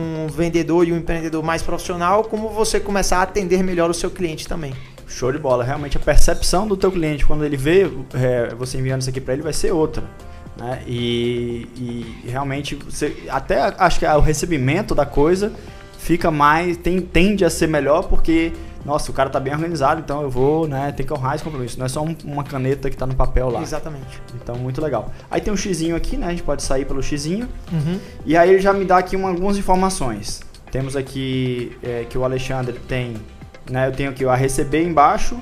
um, 0.00 0.26
vendedor 0.28 0.86
e 0.86 0.92
um 0.92 0.96
empreendedor 0.96 1.42
mais 1.42 1.62
profissional, 1.62 2.24
como 2.24 2.48
você 2.48 2.80
começar 2.80 3.18
a 3.18 3.22
atender 3.22 3.62
melhor 3.62 3.90
o 3.90 3.94
seu 3.94 4.10
cliente 4.10 4.48
também. 4.48 4.72
Show 5.06 5.32
de 5.32 5.38
bola. 5.38 5.64
Realmente 5.64 5.96
a 5.96 6.00
percepção 6.00 6.66
do 6.66 6.76
teu 6.76 6.90
cliente 6.90 7.26
quando 7.26 7.44
ele 7.44 7.56
vê 7.56 7.90
é, 8.14 8.54
você 8.54 8.78
enviando 8.78 9.00
isso 9.00 9.10
aqui 9.10 9.20
para 9.20 9.34
ele 9.34 9.42
vai 9.42 9.52
ser 9.52 9.72
outra. 9.72 10.04
Né? 10.56 10.82
E, 10.86 11.66
e, 11.76 12.28
realmente 12.28 12.74
você 12.74 13.16
até 13.28 13.74
acho 13.78 13.98
que 13.98 14.06
o 14.06 14.20
recebimento 14.20 14.94
da 14.94 15.06
coisa 15.06 15.52
fica 15.98 16.30
mais 16.30 16.76
tem, 16.76 17.00
tende 17.00 17.44
a 17.44 17.50
ser 17.50 17.66
melhor 17.66 18.04
porque 18.04 18.52
nossa, 18.84 19.10
o 19.10 19.14
cara 19.14 19.28
tá 19.28 19.38
bem 19.38 19.52
organizado, 19.52 20.00
então 20.00 20.22
eu 20.22 20.30
vou, 20.30 20.66
né, 20.66 20.92
tem 20.92 21.04
que 21.04 21.12
honrar 21.12 21.34
esse 21.34 21.44
compromisso. 21.44 21.78
Não 21.78 21.86
é 21.86 21.88
só 21.88 22.02
um, 22.02 22.16
uma 22.24 22.42
caneta 22.42 22.88
que 22.88 22.96
tá 22.96 23.06
no 23.06 23.14
papel 23.14 23.50
lá. 23.50 23.60
Exatamente. 23.60 24.20
Então, 24.34 24.56
muito 24.56 24.80
legal. 24.80 25.12
Aí 25.30 25.40
tem 25.40 25.52
um 25.52 25.56
xizinho 25.56 25.94
aqui, 25.94 26.16
né, 26.16 26.26
a 26.26 26.30
gente 26.30 26.42
pode 26.42 26.62
sair 26.62 26.86
pelo 26.86 27.02
xizinho. 27.02 27.48
Uhum. 27.72 27.98
E 28.24 28.36
aí 28.36 28.50
ele 28.50 28.60
já 28.60 28.72
me 28.72 28.84
dá 28.84 28.98
aqui 28.98 29.16
uma, 29.16 29.28
algumas 29.28 29.58
informações. 29.58 30.40
Temos 30.70 30.96
aqui 30.96 31.76
é, 31.82 32.06
que 32.08 32.16
o 32.16 32.24
Alexandre 32.24 32.78
tem, 32.88 33.14
né, 33.70 33.88
eu 33.88 33.92
tenho 33.92 34.10
aqui 34.10 34.24
a 34.24 34.34
receber 34.34 34.82
embaixo, 34.82 35.38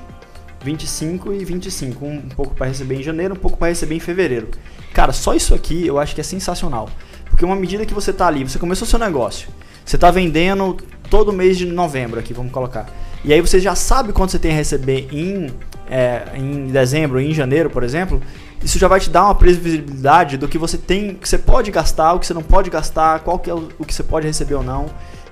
25 0.63 1.31
e 1.33 1.45
25. 1.45 2.05
Um, 2.05 2.17
um 2.17 2.29
pouco 2.29 2.53
para 2.53 2.67
receber 2.67 2.95
em 2.95 3.03
janeiro, 3.03 3.35
um 3.35 3.37
pouco 3.37 3.57
para 3.57 3.69
receber 3.69 3.95
em 3.95 3.99
fevereiro. 3.99 4.49
Cara, 4.93 5.13
só 5.13 5.33
isso 5.33 5.55
aqui 5.55 5.87
eu 5.87 5.97
acho 5.97 6.13
que 6.13 6.21
é 6.21 6.23
sensacional. 6.23 6.89
Porque 7.29 7.45
uma 7.45 7.55
medida 7.55 7.85
que 7.85 7.93
você 7.93 8.11
tá 8.11 8.27
ali, 8.27 8.43
você 8.43 8.59
começou 8.59 8.85
seu 8.85 8.99
negócio, 8.99 9.49
você 9.85 9.97
tá 9.97 10.11
vendendo 10.11 10.77
todo 11.09 11.31
mês 11.31 11.57
de 11.57 11.65
novembro 11.65 12.19
aqui, 12.19 12.33
vamos 12.33 12.51
colocar. 12.51 12.89
E 13.23 13.33
aí 13.33 13.41
você 13.41 13.59
já 13.59 13.75
sabe 13.75 14.13
quanto 14.13 14.31
você 14.31 14.39
tem 14.39 14.51
a 14.51 14.55
receber 14.55 15.07
em, 15.11 15.51
é, 15.89 16.23
em 16.35 16.67
dezembro, 16.67 17.19
em 17.19 17.33
janeiro, 17.33 17.69
por 17.69 17.83
exemplo. 17.83 18.21
Isso 18.63 18.77
já 18.77 18.87
vai 18.87 18.99
te 18.99 19.09
dar 19.09 19.25
uma 19.25 19.35
previsibilidade 19.35 20.37
do 20.37 20.47
que 20.47 20.57
você 20.57 20.77
tem, 20.77 21.15
que 21.15 21.27
você 21.27 21.37
pode 21.37 21.71
gastar, 21.71 22.13
o 22.13 22.19
que 22.19 22.27
você 22.27 22.33
não 22.33 22.43
pode 22.43 22.69
gastar, 22.69 23.19
qual 23.21 23.39
que 23.39 23.49
é 23.49 23.53
o, 23.53 23.69
o 23.77 23.85
que 23.85 23.93
você 23.93 24.03
pode 24.03 24.27
receber 24.27 24.55
ou 24.55 24.63
não. 24.63 24.87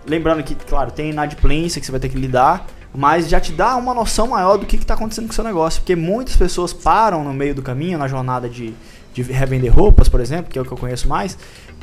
Lembrando 0.05 0.41
que, 0.43 0.55
claro, 0.55 0.91
tem 0.91 1.09
inadimplência 1.09 1.79
que 1.79 1.85
você 1.85 1.91
vai 1.91 1.99
ter 1.99 2.09
que 2.09 2.17
lidar, 2.17 2.65
mas 2.95 3.27
já 3.27 3.39
te 3.39 3.51
dá 3.51 3.75
uma 3.75 3.93
noção 3.93 4.27
maior 4.27 4.57
do 4.57 4.65
que 4.65 4.77
está 4.77 4.93
acontecendo 4.93 5.25
com 5.25 5.31
o 5.31 5.35
seu 5.35 5.43
negócio. 5.43 5.81
Porque 5.81 5.95
muitas 5.95 6.37
pessoas 6.37 6.71
param 6.71 7.23
no 7.23 7.33
meio 7.33 7.53
do 7.53 7.61
caminho, 7.61 7.97
na 7.97 8.07
jornada 8.07 8.47
de, 8.47 8.73
de 9.13 9.21
revender 9.21 9.73
roupas, 9.73 10.07
por 10.07 10.21
exemplo, 10.21 10.49
que 10.49 10.57
é 10.57 10.61
o 10.61 10.65
que 10.65 10.71
eu 10.71 10.77
conheço 10.77 11.07
mais, 11.09 11.37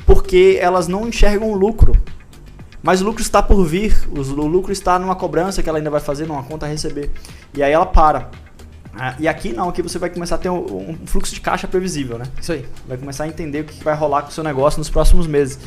porque 0.07 0.59
elas 0.61 0.89
não 0.89 1.07
enxergam 1.07 1.53
lucro. 1.53 1.95
Mas 2.85 3.01
o 3.01 3.05
lucro 3.07 3.23
está 3.23 3.43
por 3.43 3.65
vir, 3.65 3.97
o 4.11 4.21
lucro 4.21 4.71
está 4.71 4.99
numa 4.99 5.17
cobrança 5.17 5.63
que 5.63 5.69
ela 5.71 5.79
ainda 5.79 5.89
vai 5.89 6.01
fazer, 6.01 6.27
numa 6.27 6.43
conta 6.43 6.67
a 6.67 6.69
receber. 6.69 7.11
E 7.55 7.63
aí 7.63 7.73
ela 7.73 7.87
para. 7.87 8.31
Ah, 8.95 9.15
e 9.19 9.27
aqui 9.27 9.55
não, 9.55 9.71
aqui 9.71 9.81
você 9.81 9.99
vai 9.99 10.11
começar 10.11 10.35
a 10.35 10.39
ter 10.39 10.51
um, 10.51 10.91
um, 10.91 10.99
fluxo 11.07 11.33
de 11.33 11.41
caixa 11.41 11.67
previsível, 11.67 12.19
né? 12.19 12.27
Isso 12.39 12.53
aí. 12.53 12.67
Vai 12.87 12.99
começar 12.99 13.25
a 13.25 13.29
entender 13.29 13.61
o 13.61 13.65
que 13.65 13.83
vai 13.83 13.95
rolar 13.95 14.21
com 14.21 14.29
o 14.29 14.33
seu 14.33 14.45
negócio 14.45 14.79
nos 14.79 14.91
próximos 14.91 15.27
meses. 15.27 15.59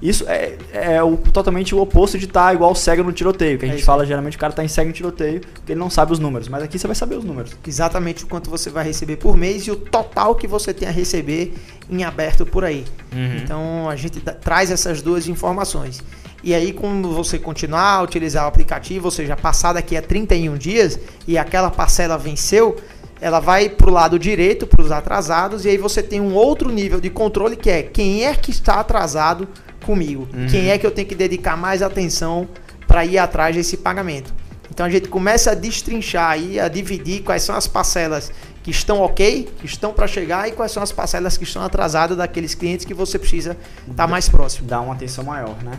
Isso 0.00 0.24
é, 0.28 0.56
é 0.72 1.02
o, 1.02 1.16
totalmente 1.16 1.74
o 1.74 1.80
oposto 1.80 2.18
de 2.18 2.26
estar 2.26 2.48
tá 2.48 2.54
igual 2.54 2.74
cego 2.74 3.02
no 3.02 3.12
tiroteio, 3.12 3.58
que 3.58 3.64
a 3.64 3.68
é 3.68 3.72
gente 3.72 3.84
fala 3.84 4.04
geralmente 4.04 4.36
o 4.36 4.40
cara 4.40 4.52
está 4.52 4.64
em 4.64 4.68
cego 4.68 4.88
no 4.88 4.94
tiroteio, 4.94 5.40
porque 5.40 5.72
ele 5.72 5.80
não 5.80 5.90
sabe 5.90 6.12
os 6.12 6.18
números, 6.18 6.48
mas 6.48 6.62
aqui 6.62 6.78
você 6.78 6.86
vai 6.86 6.96
saber 6.96 7.16
os 7.16 7.24
números. 7.24 7.56
Exatamente 7.66 8.24
o 8.24 8.26
quanto 8.26 8.50
você 8.50 8.68
vai 8.70 8.84
receber 8.84 9.16
por 9.16 9.36
mês 9.36 9.66
e 9.66 9.70
o 9.70 9.76
total 9.76 10.34
que 10.34 10.46
você 10.46 10.74
tem 10.74 10.88
a 10.88 10.92
receber 10.92 11.54
em 11.88 12.04
aberto 12.04 12.44
por 12.44 12.64
aí. 12.64 12.84
Uhum. 13.12 13.36
Então 13.42 13.88
a 13.88 13.96
gente 13.96 14.20
traz 14.20 14.70
essas 14.70 15.00
duas 15.00 15.28
informações. 15.28 16.02
E 16.42 16.54
aí, 16.54 16.72
quando 16.72 17.10
você 17.12 17.38
continuar 17.38 17.94
a 17.94 18.02
utilizar 18.02 18.44
o 18.44 18.48
aplicativo, 18.48 19.06
ou 19.06 19.10
seja, 19.10 19.36
passar 19.36 19.72
daqui 19.72 19.96
a 19.96 20.02
31 20.02 20.56
dias 20.56 20.98
e 21.26 21.36
aquela 21.36 21.70
parcela 21.70 22.16
venceu, 22.16 22.76
ela 23.20 23.40
vai 23.40 23.68
para 23.68 23.88
o 23.88 23.92
lado 23.92 24.18
direito, 24.18 24.66
para 24.66 24.82
os 24.82 24.92
atrasados, 24.92 25.64
e 25.64 25.70
aí 25.70 25.78
você 25.78 26.02
tem 26.02 26.20
um 26.20 26.34
outro 26.34 26.70
nível 26.70 27.00
de 27.00 27.10
controle 27.10 27.56
que 27.56 27.70
é 27.70 27.82
quem 27.82 28.24
é 28.24 28.34
que 28.34 28.50
está 28.50 28.74
atrasado 28.74 29.48
comigo, 29.86 30.28
uhum. 30.34 30.46
quem 30.48 30.70
é 30.70 30.76
que 30.76 30.84
eu 30.84 30.90
tenho 30.90 31.06
que 31.06 31.14
dedicar 31.14 31.56
mais 31.56 31.80
atenção 31.80 32.48
para 32.86 33.04
ir 33.04 33.18
atrás 33.18 33.54
desse 33.54 33.76
pagamento. 33.76 34.34
Então 34.70 34.84
a 34.84 34.90
gente 34.90 35.08
começa 35.08 35.52
a 35.52 35.54
destrinchar 35.54 36.30
aí, 36.30 36.58
a 36.58 36.68
dividir 36.68 37.22
quais 37.22 37.42
são 37.42 37.54
as 37.54 37.66
parcelas 37.66 38.32
que 38.62 38.70
estão 38.70 39.00
ok, 39.00 39.48
que 39.58 39.64
estão 39.64 39.92
para 39.92 40.08
chegar 40.08 40.48
e 40.48 40.52
quais 40.52 40.72
são 40.72 40.82
as 40.82 40.90
parcelas 40.90 41.36
que 41.36 41.44
estão 41.44 41.62
atrasadas 41.62 42.16
daqueles 42.16 42.54
clientes 42.54 42.84
que 42.84 42.92
você 42.92 43.18
precisa 43.18 43.56
estar 43.82 43.94
tá 43.94 44.06
mais 44.06 44.28
próximo. 44.28 44.66
Dá 44.66 44.80
uma 44.80 44.92
atenção 44.92 45.24
maior, 45.24 45.56
né? 45.62 45.78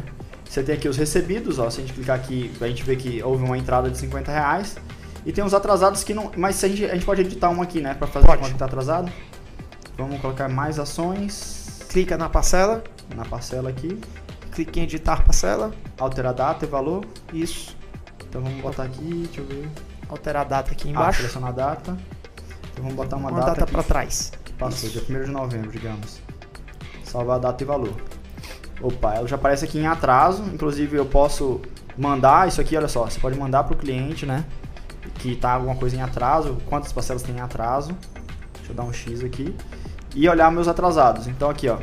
Você 0.50 0.64
tem 0.64 0.76
aqui 0.76 0.88
os 0.88 0.96
recebidos, 0.96 1.60
ó, 1.60 1.70
se 1.70 1.82
a 1.82 1.84
gente 1.84 1.94
clicar 1.94 2.16
aqui, 2.16 2.50
a 2.62 2.68
gente 2.68 2.84
vê 2.84 2.96
que 2.96 3.22
houve 3.22 3.44
uma 3.44 3.58
entrada 3.58 3.92
de 3.92 3.98
50 3.98 4.32
reais. 4.32 4.78
E 5.26 5.34
tem 5.34 5.44
os 5.44 5.54
atrasados 5.54 6.06
que 6.06 6.14
não. 6.14 6.32
Mas 6.38 6.64
a 6.64 6.68
gente, 6.70 6.86
a 6.86 6.94
gente 6.94 7.06
pode 7.06 7.20
editar 7.20 7.50
um 7.50 7.62
aqui, 7.62 7.82
né? 7.82 7.94
Para 7.94 8.08
fazer 8.08 8.26
pode. 8.26 8.40
quanto 8.40 8.54
está 8.54 8.66
atrasado. 8.66 9.12
Vamos 9.98 10.22
colocar 10.22 10.48
mais 10.48 10.80
ações. 10.80 11.86
Clica 11.90 12.18
na 12.18 12.30
parcela. 12.30 12.82
Na 13.16 13.26
parcela 13.26 13.70
aqui. 13.70 14.00
Clique 14.52 14.80
em 14.80 14.84
editar 14.84 15.24
parcela. 15.24 15.72
Alterar 16.00 16.34
data 16.34 16.66
e 16.66 16.68
valor. 16.68 17.06
Isso. 17.34 17.76
Então 18.28 18.42
vamos 18.42 18.62
botar 18.62 18.84
aqui, 18.84 19.24
deixa 19.26 19.42
eu 19.42 19.46
ver. 19.46 19.70
Alterar 20.10 20.42
a 20.42 20.50
data 20.50 20.72
aqui 20.72 20.90
embaixo. 20.90 21.10
Ah, 21.10 21.22
selecionar 21.22 21.50
a 21.50 21.54
data. 21.54 21.98
Então 22.72 22.84
vamos 22.84 22.96
botar 22.96 23.18
uma, 23.18 23.30
uma 23.30 23.40
data, 23.40 23.60
data 23.60 23.72
para 23.72 23.84
trás. 23.84 24.32
Passou, 24.58 24.90
Isso. 24.90 25.06
dia 25.06 25.20
1 25.20 25.26
de 25.26 25.32
novembro, 25.32 25.72
digamos. 25.72 26.20
Salvar 27.04 27.38
a 27.38 27.40
data 27.40 27.64
e 27.64 27.66
valor. 27.66 27.96
Opa, 28.82 29.16
ela 29.16 29.28
já 29.28 29.36
aparece 29.36 29.66
aqui 29.66 29.80
em 29.80 29.88
atraso. 29.88 30.44
Inclusive 30.54 30.98
eu 30.98 31.06
posso 31.06 31.62
mandar 31.98 32.48
isso 32.48 32.62
aqui, 32.62 32.78
olha 32.78 32.88
só, 32.88 33.06
você 33.06 33.20
pode 33.20 33.38
mandar 33.38 33.64
para 33.64 33.74
o 33.74 33.78
cliente, 33.78 34.26
né? 34.26 34.46
Que 35.16 35.36
tá 35.36 35.54
alguma 35.54 35.76
coisa 35.76 35.96
em 35.96 36.02
atraso, 36.02 36.58
quantas 36.68 36.92
parcelas 36.92 37.24
tem 37.24 37.36
em 37.36 37.40
atraso. 37.40 37.96
Deixa 38.54 38.72
eu 38.72 38.76
dar 38.76 38.84
um 38.84 38.94
X 38.94 39.24
aqui. 39.24 39.56
E 40.16 40.28
olhar 40.28 40.52
meus 40.52 40.68
atrasados. 40.68 41.28
Então 41.28 41.50
aqui, 41.50 41.68
ó, 41.70 41.78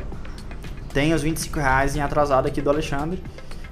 tem 0.95 1.13
os 1.13 1.21
25 1.21 1.59
reais 1.59 1.93
em 1.97 1.99
atrasado 1.99 2.47
aqui 2.47 2.61
do 2.61 2.69
Alexandre. 2.69 3.21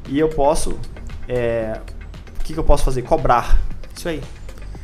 E 0.09 0.19
eu 0.19 0.27
posso, 0.27 0.77
é, 1.25 1.79
o 2.37 2.43
que, 2.43 2.51
que 2.51 2.59
eu 2.59 2.65
posso 2.65 2.83
fazer? 2.83 3.01
Cobrar. 3.03 3.57
Isso 3.95 4.09
aí. 4.09 4.21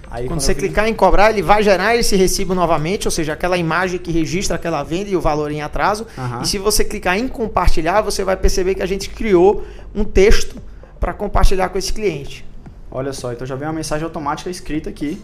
Aí, 0.09 0.23
quando, 0.23 0.29
quando 0.29 0.39
você 0.39 0.55
clicar 0.55 0.87
em 0.87 0.93
cobrar, 0.93 1.31
ele 1.31 1.41
vai 1.41 1.61
gerar 1.61 1.97
esse 1.97 2.15
recibo 2.15 2.55
novamente, 2.55 3.05
ou 3.05 3.11
seja, 3.11 3.33
aquela 3.33 3.57
imagem 3.57 3.99
que 3.99 4.09
registra 4.09 4.55
aquela 4.55 4.81
venda 4.83 5.09
e 5.09 5.17
o 5.17 5.21
valor 5.21 5.51
em 5.51 5.61
atraso. 5.61 6.07
Uhum. 6.17 6.41
E 6.41 6.47
se 6.47 6.57
você 6.57 6.85
clicar 6.85 7.17
em 7.17 7.27
compartilhar, 7.27 8.01
você 8.01 8.23
vai 8.23 8.37
perceber 8.37 8.73
que 8.73 8.81
a 8.81 8.87
gente 8.87 9.09
criou 9.09 9.65
um 9.93 10.05
texto 10.05 10.55
para 10.97 11.13
compartilhar 11.13 11.67
com 11.67 11.77
esse 11.77 11.91
cliente. 11.91 12.45
Olha 12.89 13.11
só, 13.11 13.33
então 13.33 13.45
já 13.45 13.55
vem 13.55 13.67
uma 13.67 13.73
mensagem 13.73 14.05
automática 14.05 14.49
escrita 14.49 14.89
aqui. 14.89 15.21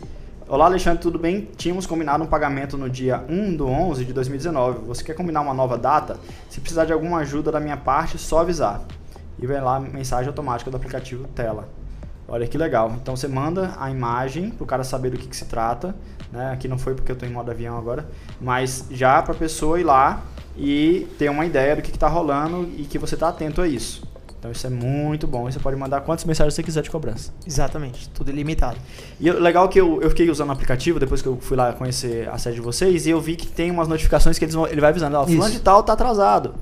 Olá 0.47 0.65
Alexandre, 0.65 1.01
tudo 1.01 1.17
bem? 1.17 1.49
Tínhamos 1.57 1.87
combinado 1.87 2.23
um 2.23 2.27
pagamento 2.27 2.77
no 2.77 2.87
dia 2.87 3.25
1 3.27 3.55
do 3.55 3.67
11 3.67 4.05
de 4.05 4.13
2019. 4.13 4.85
Você 4.85 5.03
quer 5.03 5.15
combinar 5.15 5.41
uma 5.41 5.55
nova 5.55 5.75
data? 5.75 6.19
Se 6.51 6.61
precisar 6.61 6.85
de 6.85 6.93
alguma 6.93 7.17
ajuda 7.17 7.51
da 7.51 7.59
minha 7.59 7.75
parte, 7.75 8.19
só 8.19 8.41
avisar. 8.41 8.81
E 9.39 9.47
vem 9.47 9.59
lá 9.59 9.79
mensagem 9.79 10.27
automática 10.27 10.69
do 10.69 10.77
aplicativo 10.77 11.27
Tela. 11.29 11.67
Olha 12.27 12.45
que 12.45 12.59
legal. 12.59 12.91
Então 13.01 13.15
você 13.15 13.27
manda 13.27 13.73
a 13.79 13.89
imagem 13.89 14.51
para 14.51 14.63
o 14.63 14.67
cara 14.67 14.83
saber 14.83 15.09
do 15.09 15.17
que, 15.17 15.27
que 15.27 15.35
se 15.35 15.45
trata. 15.45 15.95
Né? 16.31 16.51
Aqui 16.51 16.67
não 16.67 16.77
foi 16.77 16.93
porque 16.93 17.11
eu 17.11 17.15
estou 17.15 17.27
em 17.27 17.31
modo 17.31 17.49
avião 17.49 17.75
agora, 17.75 18.07
mas 18.39 18.85
já 18.91 19.23
para 19.23 19.33
a 19.33 19.37
pessoa 19.37 19.79
ir 19.79 19.83
lá 19.83 20.21
e 20.55 21.07
ter 21.17 21.27
uma 21.27 21.47
ideia 21.47 21.75
do 21.75 21.81
que 21.81 21.89
está 21.89 22.07
rolando 22.07 22.69
e 22.77 22.83
que 22.83 22.99
você 22.99 23.15
está 23.15 23.29
atento 23.29 23.63
a 23.63 23.67
isso. 23.67 24.03
Então 24.45 24.51
isso 24.51 24.67
é 24.67 24.69
muito 24.69 25.25
bom. 25.25 25.49
E 25.49 25.53
você 25.53 25.59
pode 25.59 25.75
mandar 25.75 26.01
quantas 26.01 26.23
mensagens 26.23 26.53
você 26.53 26.61
quiser 26.61 26.83
de 26.83 26.91
cobrança. 26.91 27.31
Exatamente, 27.47 28.07
tudo 28.09 28.29
ilimitado. 28.29 28.77
E 29.19 29.29
o 29.31 29.39
legal 29.39 29.65
é 29.65 29.67
que 29.67 29.81
eu, 29.81 29.99
eu 30.01 30.09
fiquei 30.09 30.29
usando 30.29 30.49
o 30.49 30.51
aplicativo 30.51 30.99
depois 30.99 31.21
que 31.21 31.27
eu 31.27 31.37
fui 31.41 31.57
lá 31.57 31.73
conhecer 31.73 32.29
a 32.29 32.37
sede 32.37 32.57
de 32.57 32.61
vocês 32.61 33.07
e 33.07 33.09
eu 33.09 33.19
vi 33.19 33.35
que 33.35 33.47
tem 33.47 33.71
umas 33.71 33.87
notificações 33.87 34.37
que 34.37 34.45
eles, 34.45 34.55
ele 34.69 34.79
vai 34.79 34.91
avisando, 34.91 35.17
ó, 35.17 35.23
oh, 35.23 35.27
fulano 35.27 35.51
de 35.51 35.59
tal 35.59 35.81
tá 35.81 35.93
atrasado 35.93 36.53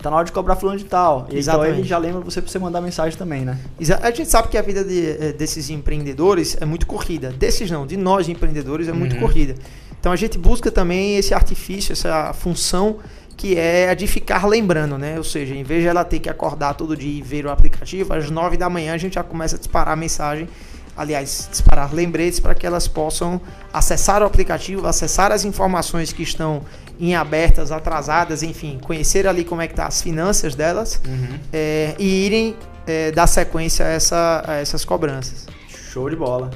tá 0.00 0.10
na 0.10 0.16
hora 0.16 0.24
de 0.24 0.30
cobrar 0.30 0.54
fulano 0.54 0.78
de 0.78 0.84
tal. 0.84 1.26
E 1.28 1.40
então 1.40 1.64
ele 1.64 1.82
já 1.82 1.98
lembra 1.98 2.20
você 2.20 2.40
pra 2.40 2.48
você 2.48 2.58
mandar 2.58 2.80
mensagem 2.80 3.18
também, 3.18 3.44
né? 3.44 3.58
A 4.00 4.10
gente 4.12 4.28
sabe 4.28 4.46
que 4.46 4.56
a 4.56 4.62
vida 4.62 4.84
de, 4.84 5.06
eh, 5.08 5.32
desses 5.32 5.70
empreendedores 5.70 6.56
é 6.60 6.64
muito 6.64 6.86
corrida. 6.86 7.30
Desses 7.30 7.68
não, 7.68 7.84
de 7.84 7.96
nós 7.96 8.28
empreendedores 8.28 8.86
é 8.86 8.92
muito 8.92 9.14
uhum. 9.14 9.22
corrida. 9.22 9.56
Então 9.98 10.12
a 10.12 10.16
gente 10.16 10.38
busca 10.38 10.70
também 10.70 11.16
esse 11.16 11.34
artifício, 11.34 11.92
essa 11.92 12.32
função 12.32 12.98
que 13.38 13.56
é 13.56 13.88
a 13.88 13.94
de 13.94 14.06
ficar 14.08 14.46
lembrando, 14.46 14.98
né? 14.98 15.16
Ou 15.16 15.24
seja, 15.24 15.54
em 15.54 15.62
vez 15.62 15.82
de 15.82 15.88
ela 15.88 16.04
ter 16.04 16.18
que 16.18 16.28
acordar 16.28 16.74
todo 16.74 16.96
dia 16.96 17.18
e 17.18 17.22
ver 17.22 17.46
o 17.46 17.50
aplicativo, 17.50 18.12
às 18.12 18.28
9 18.28 18.56
da 18.56 18.68
manhã 18.68 18.92
a 18.92 18.98
gente 18.98 19.14
já 19.14 19.22
começa 19.22 19.54
a 19.54 19.58
disparar 19.58 19.94
a 19.94 19.96
mensagem 19.96 20.48
aliás, 20.96 21.48
disparar 21.48 21.94
lembretes 21.94 22.40
para 22.40 22.56
que 22.56 22.66
elas 22.66 22.88
possam 22.88 23.40
acessar 23.72 24.20
o 24.20 24.26
aplicativo, 24.26 24.84
acessar 24.84 25.30
as 25.30 25.44
informações 25.44 26.12
que 26.12 26.24
estão 26.24 26.62
em 26.98 27.14
abertas, 27.14 27.70
atrasadas, 27.70 28.42
enfim, 28.42 28.80
conhecer 28.82 29.24
ali 29.24 29.44
como 29.44 29.62
é 29.62 29.68
que 29.68 29.74
tá 29.74 29.86
as 29.86 30.02
finanças 30.02 30.56
delas 30.56 31.00
uhum. 31.06 31.38
é, 31.52 31.94
e 32.00 32.26
irem 32.26 32.56
é, 32.84 33.12
dar 33.12 33.28
sequência 33.28 33.86
a, 33.86 33.90
essa, 33.90 34.42
a 34.44 34.54
essas 34.54 34.84
cobranças. 34.84 35.46
Show 35.92 36.10
de 36.10 36.16
bola. 36.16 36.50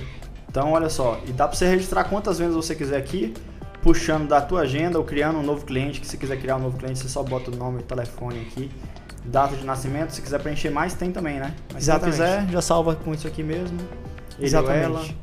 Então, 0.51 0.73
olha 0.73 0.91
só, 0.91 1.21
e 1.25 1.31
dá 1.31 1.47
para 1.47 1.57
você 1.57 1.69
registrar 1.69 2.03
quantas 2.05 2.41
vezes 2.41 2.57
você 2.57 2.75
quiser 2.75 2.97
aqui, 2.97 3.33
puxando 3.83 4.29
da 4.29 4.41
tua 4.41 4.61
agenda 4.61 4.99
ou 4.99 5.05
criando 5.05 5.39
um 5.39 5.43
novo 5.43 5.67
cliente, 5.67 6.01
que 6.01 6.07
se 6.07 6.17
quiser 6.17 6.39
criar 6.39 6.57
um 6.57 6.61
novo 6.61 6.79
cliente, 6.79 7.01
você 7.01 7.09
só 7.09 7.23
bota 7.23 7.51
o 7.51 7.57
nome 7.57 7.81
e 7.81 7.83
telefone 7.83 8.41
aqui, 8.41 8.71
data 9.25 9.57
de 9.57 9.65
nascimento, 9.65 10.11
se 10.11 10.23
quiser 10.23 10.41
preencher 10.41 10.71
mais, 10.71 10.95
tem 10.95 11.11
também, 11.11 11.39
né? 11.39 11.55
Mas 11.73 11.85
Exatamente. 11.85 12.17
se 12.17 12.23
quiser, 12.23 12.49
já 12.51 12.63
salva 12.63 12.95
com 12.95 13.13
isso 13.13 13.27
aqui 13.27 13.43
mesmo. 13.43 13.79
Exatamente. 14.41 15.17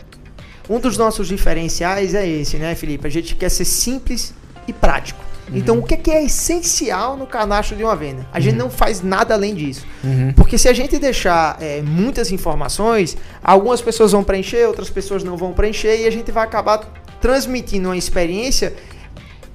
Um 0.69 0.79
dos 0.79 0.97
nossos 0.97 1.27
diferenciais 1.27 2.13
é 2.13 2.27
esse, 2.27 2.57
né, 2.57 2.75
Felipe? 2.75 3.07
A 3.07 3.09
gente 3.09 3.35
quer 3.35 3.49
ser 3.49 3.65
simples 3.65 4.33
e 4.67 4.73
prático. 4.73 5.23
Uhum. 5.49 5.57
Então, 5.57 5.79
o 5.79 5.83
que 5.83 5.95
é, 5.95 5.97
que 5.97 6.11
é 6.11 6.23
essencial 6.23 7.17
no 7.17 7.25
cadastro 7.25 7.75
de 7.75 7.83
uma 7.83 7.95
venda? 7.95 8.27
A 8.31 8.37
uhum. 8.37 8.43
gente 8.43 8.55
não 8.55 8.69
faz 8.69 9.01
nada 9.01 9.33
além 9.33 9.55
disso. 9.55 9.85
Uhum. 10.03 10.31
Porque 10.33 10.57
se 10.57 10.69
a 10.69 10.73
gente 10.73 10.99
deixar 10.99 11.57
é, 11.59 11.81
muitas 11.81 12.31
informações, 12.31 13.17
algumas 13.43 13.81
pessoas 13.81 14.11
vão 14.11 14.23
preencher, 14.23 14.67
outras 14.67 14.89
pessoas 14.89 15.23
não 15.23 15.35
vão 15.35 15.53
preencher, 15.53 16.01
e 16.01 16.05
a 16.05 16.11
gente 16.11 16.31
vai 16.31 16.43
acabar 16.43 16.81
transmitindo 17.21 17.89
uma 17.89 17.97
experiência 17.97 18.73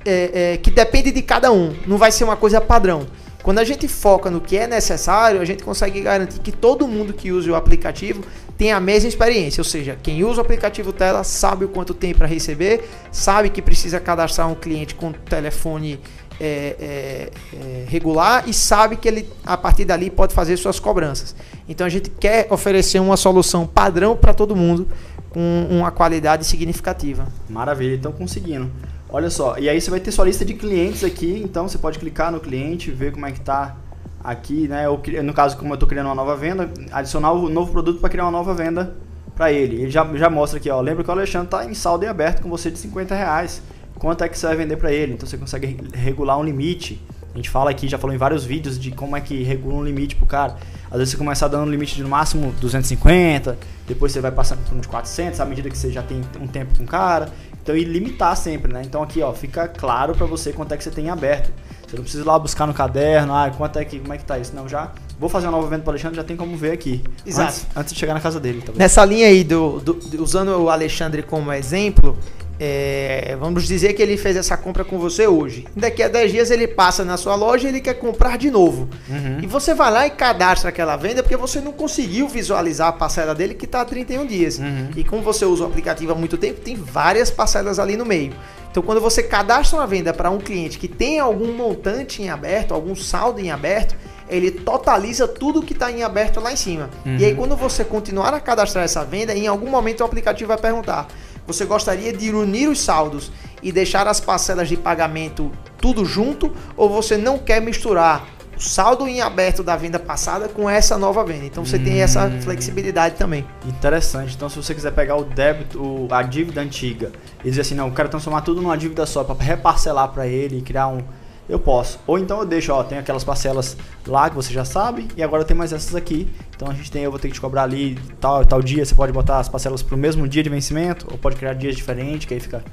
é, 0.04 0.52
é, 0.52 0.56
que 0.56 0.70
depende 0.70 1.10
de 1.10 1.22
cada 1.22 1.50
um. 1.52 1.74
Não 1.86 1.98
vai 1.98 2.12
ser 2.12 2.24
uma 2.24 2.36
coisa 2.36 2.60
padrão. 2.60 3.06
Quando 3.42 3.58
a 3.58 3.64
gente 3.64 3.86
foca 3.86 4.30
no 4.30 4.40
que 4.40 4.56
é 4.56 4.66
necessário, 4.66 5.38
a 5.38 5.44
gente 5.44 5.62
consegue 5.62 6.00
garantir 6.00 6.40
que 6.40 6.50
todo 6.50 6.88
mundo 6.88 7.12
que 7.12 7.30
use 7.30 7.50
o 7.50 7.54
aplicativo 7.54 8.24
tem 8.56 8.72
a 8.72 8.80
mesma 8.80 9.08
experiência. 9.08 9.60
Ou 9.60 9.64
seja, 9.66 9.98
quem 10.02 10.24
usa 10.24 10.40
o 10.40 10.44
aplicativo 10.44 10.94
Tela 10.94 11.22
sabe 11.22 11.66
o 11.66 11.68
quanto 11.68 11.92
tem 11.92 12.14
para 12.14 12.26
receber, 12.26 12.88
sabe 13.12 13.50
que 13.50 13.60
precisa 13.60 14.00
cadastrar 14.00 14.48
um 14.50 14.54
cliente 14.54 14.94
com 14.94 15.12
telefone 15.12 16.00
é, 16.40 16.76
é, 16.80 17.30
é, 17.52 17.84
regular 17.86 18.44
e 18.48 18.52
sabe 18.54 18.96
que 18.96 19.06
ele 19.06 19.28
a 19.46 19.56
partir 19.56 19.84
dali 19.84 20.10
pode 20.10 20.34
fazer 20.34 20.56
suas 20.56 20.80
cobranças. 20.80 21.34
Então 21.68 21.86
a 21.86 21.90
gente 21.90 22.10
quer 22.10 22.46
oferecer 22.50 22.98
uma 22.98 23.16
solução 23.16 23.66
padrão 23.66 24.16
para 24.16 24.32
todo 24.34 24.56
mundo 24.56 24.88
com 25.34 25.66
uma 25.68 25.90
qualidade 25.90 26.46
significativa. 26.46 27.26
Maravilha, 27.50 27.96
estão 27.96 28.12
conseguindo. 28.12 28.70
Olha 29.10 29.28
só, 29.28 29.58
e 29.58 29.68
aí 29.68 29.80
você 29.80 29.90
vai 29.90 29.98
ter 29.98 30.12
sua 30.12 30.24
lista 30.24 30.44
de 30.44 30.54
clientes 30.54 31.02
aqui, 31.02 31.42
então 31.44 31.68
você 31.68 31.76
pode 31.76 31.98
clicar 31.98 32.30
no 32.30 32.38
cliente, 32.38 32.92
ver 32.92 33.12
como 33.12 33.26
é 33.26 33.32
que 33.32 33.40
tá 33.40 33.76
aqui, 34.22 34.68
né? 34.68 34.88
Ou, 34.88 35.02
no 35.24 35.34
caso, 35.34 35.56
como 35.56 35.72
eu 35.72 35.74
estou 35.74 35.88
criando 35.88 36.06
uma 36.06 36.14
nova 36.14 36.36
venda, 36.36 36.70
adicionar 36.92 37.32
o 37.32 37.46
um 37.46 37.48
novo 37.48 37.72
produto 37.72 38.00
para 38.00 38.08
criar 38.08 38.24
uma 38.24 38.30
nova 38.30 38.54
venda 38.54 38.96
para 39.34 39.52
ele. 39.52 39.82
Ele 39.82 39.90
já, 39.90 40.04
já 40.16 40.30
mostra 40.30 40.58
aqui, 40.58 40.70
ó. 40.70 40.80
Lembra 40.80 41.02
que 41.02 41.10
o 41.10 41.12
Alexandre 41.12 41.48
está 41.48 41.64
em 41.64 41.74
saldo 41.74 42.04
e 42.04 42.08
aberto 42.08 42.42
com 42.42 42.48
você 42.48 42.70
de 42.70 42.78
50 42.78 43.14
reais. 43.14 43.60
Quanto 43.98 44.22
é 44.22 44.28
que 44.28 44.38
você 44.38 44.46
vai 44.46 44.56
vender 44.56 44.76
para 44.76 44.92
ele? 44.92 45.14
Então 45.14 45.28
você 45.28 45.36
consegue 45.36 45.78
regular 45.92 46.38
um 46.38 46.44
limite. 46.44 47.00
A 47.34 47.36
gente 47.36 47.50
fala 47.50 47.70
aqui, 47.70 47.88
já 47.88 47.98
falou 47.98 48.14
em 48.14 48.18
vários 48.18 48.44
vídeos 48.44 48.78
de 48.78 48.92
como 48.92 49.16
é 49.16 49.20
que 49.20 49.42
regula 49.42 49.74
um 49.74 49.84
limite 49.84 50.14
pro 50.14 50.24
cara. 50.24 50.56
Às 50.88 50.98
vezes 50.98 51.10
você 51.10 51.16
começa 51.16 51.48
dando 51.48 51.66
um 51.66 51.70
limite 51.70 51.96
de 51.96 52.02
no 52.04 52.08
máximo 52.08 52.54
250, 52.60 53.58
depois 53.88 54.12
você 54.12 54.20
vai 54.20 54.30
passando 54.30 54.64
por 54.64 54.76
um 54.76 54.80
de 54.80 54.86
400 54.86 55.40
à 55.40 55.44
medida 55.44 55.68
que 55.68 55.76
você 55.76 55.90
já 55.90 56.00
tem 56.00 56.22
um 56.40 56.46
tempo 56.46 56.76
com 56.76 56.84
o 56.84 56.86
cara. 56.86 57.28
Então, 57.60 57.76
e 57.76 57.82
limitar 57.82 58.36
sempre, 58.36 58.72
né? 58.72 58.82
Então 58.84 59.02
aqui, 59.02 59.20
ó, 59.20 59.32
fica 59.32 59.66
claro 59.66 60.14
para 60.14 60.26
você 60.26 60.52
quanto 60.52 60.72
é 60.72 60.76
que 60.76 60.84
você 60.84 60.90
tem 60.90 61.10
aberto. 61.10 61.50
Você 61.88 61.96
não 61.96 62.02
precisa 62.02 62.22
ir 62.22 62.26
lá 62.26 62.38
buscar 62.38 62.66
no 62.66 62.74
caderno, 62.74 63.34
ah, 63.34 63.50
quanto 63.56 63.78
é 63.78 63.84
que, 63.84 63.98
como 63.98 64.12
é 64.12 64.18
que 64.18 64.24
tá 64.24 64.38
isso? 64.38 64.54
Não, 64.54 64.68
já 64.68 64.92
vou 65.18 65.28
fazer 65.28 65.46
uma 65.46 65.52
nova 65.52 65.68
venda 65.68 65.82
para 65.82 65.92
Alexandre, 65.92 66.16
já 66.16 66.24
tem 66.24 66.36
como 66.36 66.56
ver 66.56 66.72
aqui. 66.72 67.02
Exato. 67.26 67.48
Antes, 67.48 67.66
antes 67.74 67.94
de 67.94 67.98
chegar 67.98 68.14
na 68.14 68.20
casa 68.20 68.38
dele, 68.38 68.62
tá? 68.62 68.72
Nessa 68.76 69.04
linha 69.04 69.26
aí 69.26 69.42
do, 69.42 69.80
do, 69.80 69.94
do 69.94 70.22
usando 70.22 70.50
o 70.50 70.70
Alexandre 70.70 71.22
como 71.22 71.52
exemplo, 71.52 72.16
é, 72.58 73.36
vamos 73.38 73.66
dizer 73.66 73.94
que 73.94 74.02
ele 74.02 74.16
fez 74.16 74.36
essa 74.36 74.56
compra 74.56 74.84
com 74.84 74.98
você 74.98 75.26
hoje. 75.26 75.66
Daqui 75.74 76.02
a 76.02 76.08
10 76.08 76.32
dias 76.32 76.50
ele 76.50 76.68
passa 76.68 77.04
na 77.04 77.16
sua 77.16 77.34
loja 77.34 77.66
e 77.66 77.70
ele 77.70 77.80
quer 77.80 77.94
comprar 77.94 78.38
de 78.38 78.50
novo. 78.50 78.88
Uhum. 79.08 79.40
E 79.42 79.46
você 79.46 79.74
vai 79.74 79.90
lá 79.90 80.06
e 80.06 80.10
cadastra 80.10 80.68
aquela 80.68 80.96
venda 80.96 81.22
porque 81.22 81.36
você 81.36 81.60
não 81.60 81.72
conseguiu 81.72 82.28
visualizar 82.28 82.88
a 82.88 82.92
parcela 82.92 83.34
dele 83.34 83.54
que 83.54 83.64
está 83.64 83.80
a 83.80 83.84
31 83.84 84.26
dias. 84.26 84.58
Uhum. 84.58 84.90
E 84.96 85.04
como 85.04 85.22
você 85.22 85.44
usa 85.44 85.64
o 85.64 85.66
aplicativo 85.66 86.12
há 86.12 86.14
muito 86.14 86.36
tempo, 86.36 86.60
tem 86.60 86.76
várias 86.76 87.30
parcelas 87.30 87.78
ali 87.78 87.96
no 87.96 88.04
meio. 88.04 88.32
Então, 88.70 88.82
quando 88.82 89.00
você 89.00 89.22
cadastra 89.22 89.78
uma 89.78 89.86
venda 89.86 90.12
para 90.12 90.30
um 90.30 90.38
cliente 90.38 90.78
que 90.78 90.88
tem 90.88 91.20
algum 91.20 91.52
montante 91.52 92.20
em 92.22 92.28
aberto, 92.28 92.74
algum 92.74 92.94
saldo 92.96 93.40
em 93.40 93.52
aberto, 93.52 93.94
ele 94.28 94.50
totaliza 94.50 95.28
tudo 95.28 95.62
que 95.62 95.72
está 95.72 95.92
em 95.92 96.02
aberto 96.02 96.40
lá 96.40 96.52
em 96.52 96.56
cima. 96.56 96.90
Uhum. 97.06 97.16
E 97.16 97.24
aí, 97.24 97.34
quando 97.34 97.56
você 97.56 97.84
continuar 97.84 98.34
a 98.34 98.40
cadastrar 98.40 98.84
essa 98.84 99.04
venda, 99.04 99.32
em 99.32 99.46
algum 99.46 99.70
momento 99.70 100.00
o 100.00 100.04
aplicativo 100.04 100.48
vai 100.48 100.58
perguntar: 100.58 101.06
você 101.46 101.64
gostaria 101.64 102.12
de 102.12 102.30
unir 102.30 102.68
os 102.68 102.80
saldos 102.80 103.30
e 103.62 103.72
deixar 103.72 104.06
as 104.06 104.20
parcelas 104.20 104.68
de 104.68 104.76
pagamento 104.76 105.50
tudo 105.78 106.04
junto 106.04 106.52
ou 106.76 106.88
você 106.88 107.16
não 107.16 107.38
quer 107.38 107.60
misturar 107.60 108.26
o 108.56 108.60
saldo 108.60 109.06
em 109.08 109.20
aberto 109.20 109.62
da 109.62 109.76
venda 109.76 109.98
passada 109.98 110.48
com 110.48 110.70
essa 110.70 110.96
nova 110.96 111.24
venda? 111.24 111.44
Então 111.44 111.64
você 111.64 111.76
hum. 111.76 111.84
tem 111.84 112.00
essa 112.00 112.26
hum. 112.26 112.40
flexibilidade 112.40 113.16
também. 113.16 113.44
Interessante. 113.66 114.34
Então 114.34 114.48
se 114.48 114.56
você 114.56 114.74
quiser 114.74 114.92
pegar 114.92 115.16
o 115.16 115.24
débito, 115.24 116.06
a 116.10 116.22
dívida 116.22 116.60
antiga 116.60 117.12
e 117.44 117.50
dizer 117.50 117.62
assim, 117.62 117.74
não, 117.74 117.88
eu 117.88 117.94
quero 117.94 118.08
transformar 118.08 118.42
tudo 118.42 118.62
numa 118.62 118.76
dívida 118.76 119.04
só 119.06 119.24
para 119.24 119.42
reparcelar 119.42 120.08
para 120.08 120.26
ele 120.26 120.58
e 120.58 120.62
criar 120.62 120.88
um 120.88 121.02
eu 121.48 121.58
posso. 121.58 121.98
Ou 122.06 122.18
então 122.18 122.38
eu 122.40 122.46
deixo, 122.46 122.72
ó, 122.72 122.82
tem 122.82 122.98
aquelas 122.98 123.22
parcelas 123.22 123.76
lá 124.06 124.28
que 124.30 124.36
você 124.36 124.52
já 124.52 124.64
sabe, 124.64 125.08
e 125.16 125.22
agora 125.22 125.44
tem 125.44 125.56
mais 125.56 125.72
essas 125.72 125.94
aqui. 125.94 126.28
Então 126.54 126.68
a 126.68 126.74
gente 126.74 126.90
tem, 126.90 127.02
eu 127.02 127.10
vou 127.10 127.20
ter 127.20 127.28
que 127.28 127.34
te 127.34 127.40
cobrar 127.40 127.64
ali 127.64 127.98
tal 128.20 128.44
tal 128.44 128.62
dia, 128.62 128.84
você 128.84 128.94
pode 128.94 129.12
botar 129.12 129.38
as 129.38 129.48
parcelas 129.48 129.82
pro 129.82 129.96
mesmo 129.96 130.26
dia 130.26 130.42
de 130.42 130.48
vencimento, 130.48 131.06
ou 131.10 131.18
pode 131.18 131.36
criar 131.36 131.54
dias 131.54 131.76
diferentes, 131.76 132.26
que 132.26 132.34
aí 132.34 132.40
fica 132.40 132.64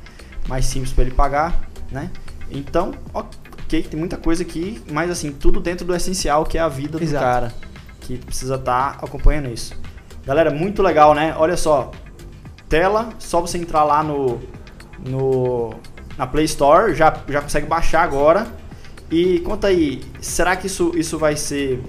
mais 0.47 0.65
simples 0.65 0.93
para 0.93 1.03
ele 1.03 1.13
pagar, 1.13 1.59
né? 1.91 2.09
Então, 2.49 2.93
ok, 3.13 3.83
tem 3.83 3.99
muita 3.99 4.17
coisa 4.17 4.43
aqui, 4.43 4.81
mas 4.91 5.09
assim, 5.09 5.31
tudo 5.31 5.59
dentro 5.59 5.85
do 5.85 5.95
essencial 5.95 6.45
que 6.45 6.57
é 6.57 6.61
a 6.61 6.67
vida 6.67 6.97
do 6.97 7.03
Exato. 7.03 7.23
cara, 7.23 7.53
que 7.99 8.17
precisa 8.17 8.55
estar 8.55 8.97
tá 8.97 9.05
acompanhando 9.05 9.49
isso. 9.49 9.73
Galera, 10.25 10.51
muito 10.51 10.81
legal, 10.81 11.13
né? 11.13 11.35
Olha 11.37 11.57
só, 11.57 11.91
tela, 12.69 13.09
só 13.19 13.41
você 13.41 13.57
entrar 13.57 13.83
lá 13.83 14.03
no, 14.03 14.39
no 14.99 15.73
na 16.17 16.27
Play 16.27 16.45
Store, 16.45 16.93
já, 16.93 17.13
já 17.27 17.41
consegue 17.41 17.65
baixar 17.65 18.03
agora 18.03 18.60
e 19.11 19.39
conta 19.39 19.67
aí, 19.67 20.01
será 20.21 20.55
que 20.55 20.67
isso, 20.67 20.93
isso 20.95 21.17
vai 21.17 21.35
ser 21.35 21.81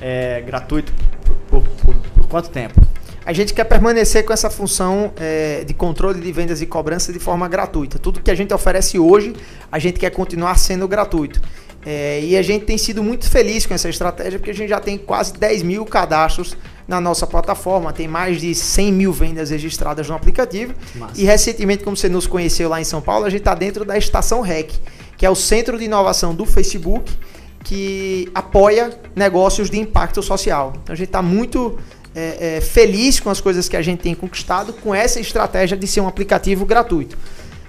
é, 0.00 0.40
gratuito 0.40 0.92
por, 1.48 1.62
por, 1.62 1.94
por, 1.94 2.28
quanto 2.28 2.48
tempo? 2.48 2.80
A 3.26 3.32
gente 3.32 3.52
quer 3.52 3.64
permanecer 3.64 4.24
com 4.24 4.32
essa 4.32 4.48
função 4.48 5.12
é, 5.16 5.64
de 5.64 5.74
controle 5.74 6.20
de 6.20 6.32
vendas 6.32 6.62
e 6.62 6.66
cobrança 6.66 7.12
de 7.12 7.18
forma 7.18 7.48
gratuita. 7.48 7.98
Tudo 7.98 8.22
que 8.22 8.30
a 8.30 8.34
gente 8.34 8.54
oferece 8.54 8.98
hoje, 8.98 9.34
a 9.70 9.78
gente 9.78 9.98
quer 9.98 10.10
continuar 10.10 10.56
sendo 10.58 10.86
gratuito. 10.86 11.40
É, 11.84 12.20
e 12.22 12.36
a 12.36 12.42
gente 12.42 12.66
tem 12.66 12.76
sido 12.78 13.02
muito 13.02 13.28
feliz 13.28 13.66
com 13.66 13.74
essa 13.74 13.88
estratégia, 13.88 14.38
porque 14.38 14.50
a 14.50 14.54
gente 14.54 14.68
já 14.68 14.78
tem 14.78 14.98
quase 14.98 15.32
10 15.32 15.62
mil 15.62 15.84
cadastros 15.84 16.56
na 16.86 17.00
nossa 17.00 17.26
plataforma, 17.26 17.92
tem 17.92 18.06
mais 18.06 18.40
de 18.40 18.54
100 18.54 18.92
mil 18.92 19.12
vendas 19.12 19.50
registradas 19.50 20.08
no 20.08 20.14
aplicativo. 20.14 20.74
Massa. 20.94 21.20
E 21.20 21.24
recentemente, 21.24 21.82
como 21.82 21.96
você 21.96 22.08
nos 22.08 22.26
conheceu 22.26 22.68
lá 22.68 22.80
em 22.80 22.84
São 22.84 23.00
Paulo, 23.00 23.24
a 23.24 23.30
gente 23.30 23.40
está 23.40 23.54
dentro 23.54 23.84
da 23.84 23.96
Estação 23.96 24.40
REC 24.40 24.72
que 25.20 25.26
é 25.26 25.28
o 25.28 25.34
Centro 25.34 25.76
de 25.76 25.84
Inovação 25.84 26.34
do 26.34 26.46
Facebook, 26.46 27.12
que 27.62 28.30
apoia 28.34 28.98
negócios 29.14 29.68
de 29.68 29.78
impacto 29.78 30.22
social. 30.22 30.72
Então 30.82 30.94
a 30.94 30.96
gente 30.96 31.08
está 31.08 31.20
muito 31.20 31.78
é, 32.14 32.56
é, 32.56 32.60
feliz 32.62 33.20
com 33.20 33.28
as 33.28 33.38
coisas 33.38 33.68
que 33.68 33.76
a 33.76 33.82
gente 33.82 34.00
tem 34.00 34.14
conquistado 34.14 34.72
com 34.72 34.94
essa 34.94 35.20
estratégia 35.20 35.76
de 35.76 35.86
ser 35.86 36.00
um 36.00 36.08
aplicativo 36.08 36.64
gratuito. 36.64 37.18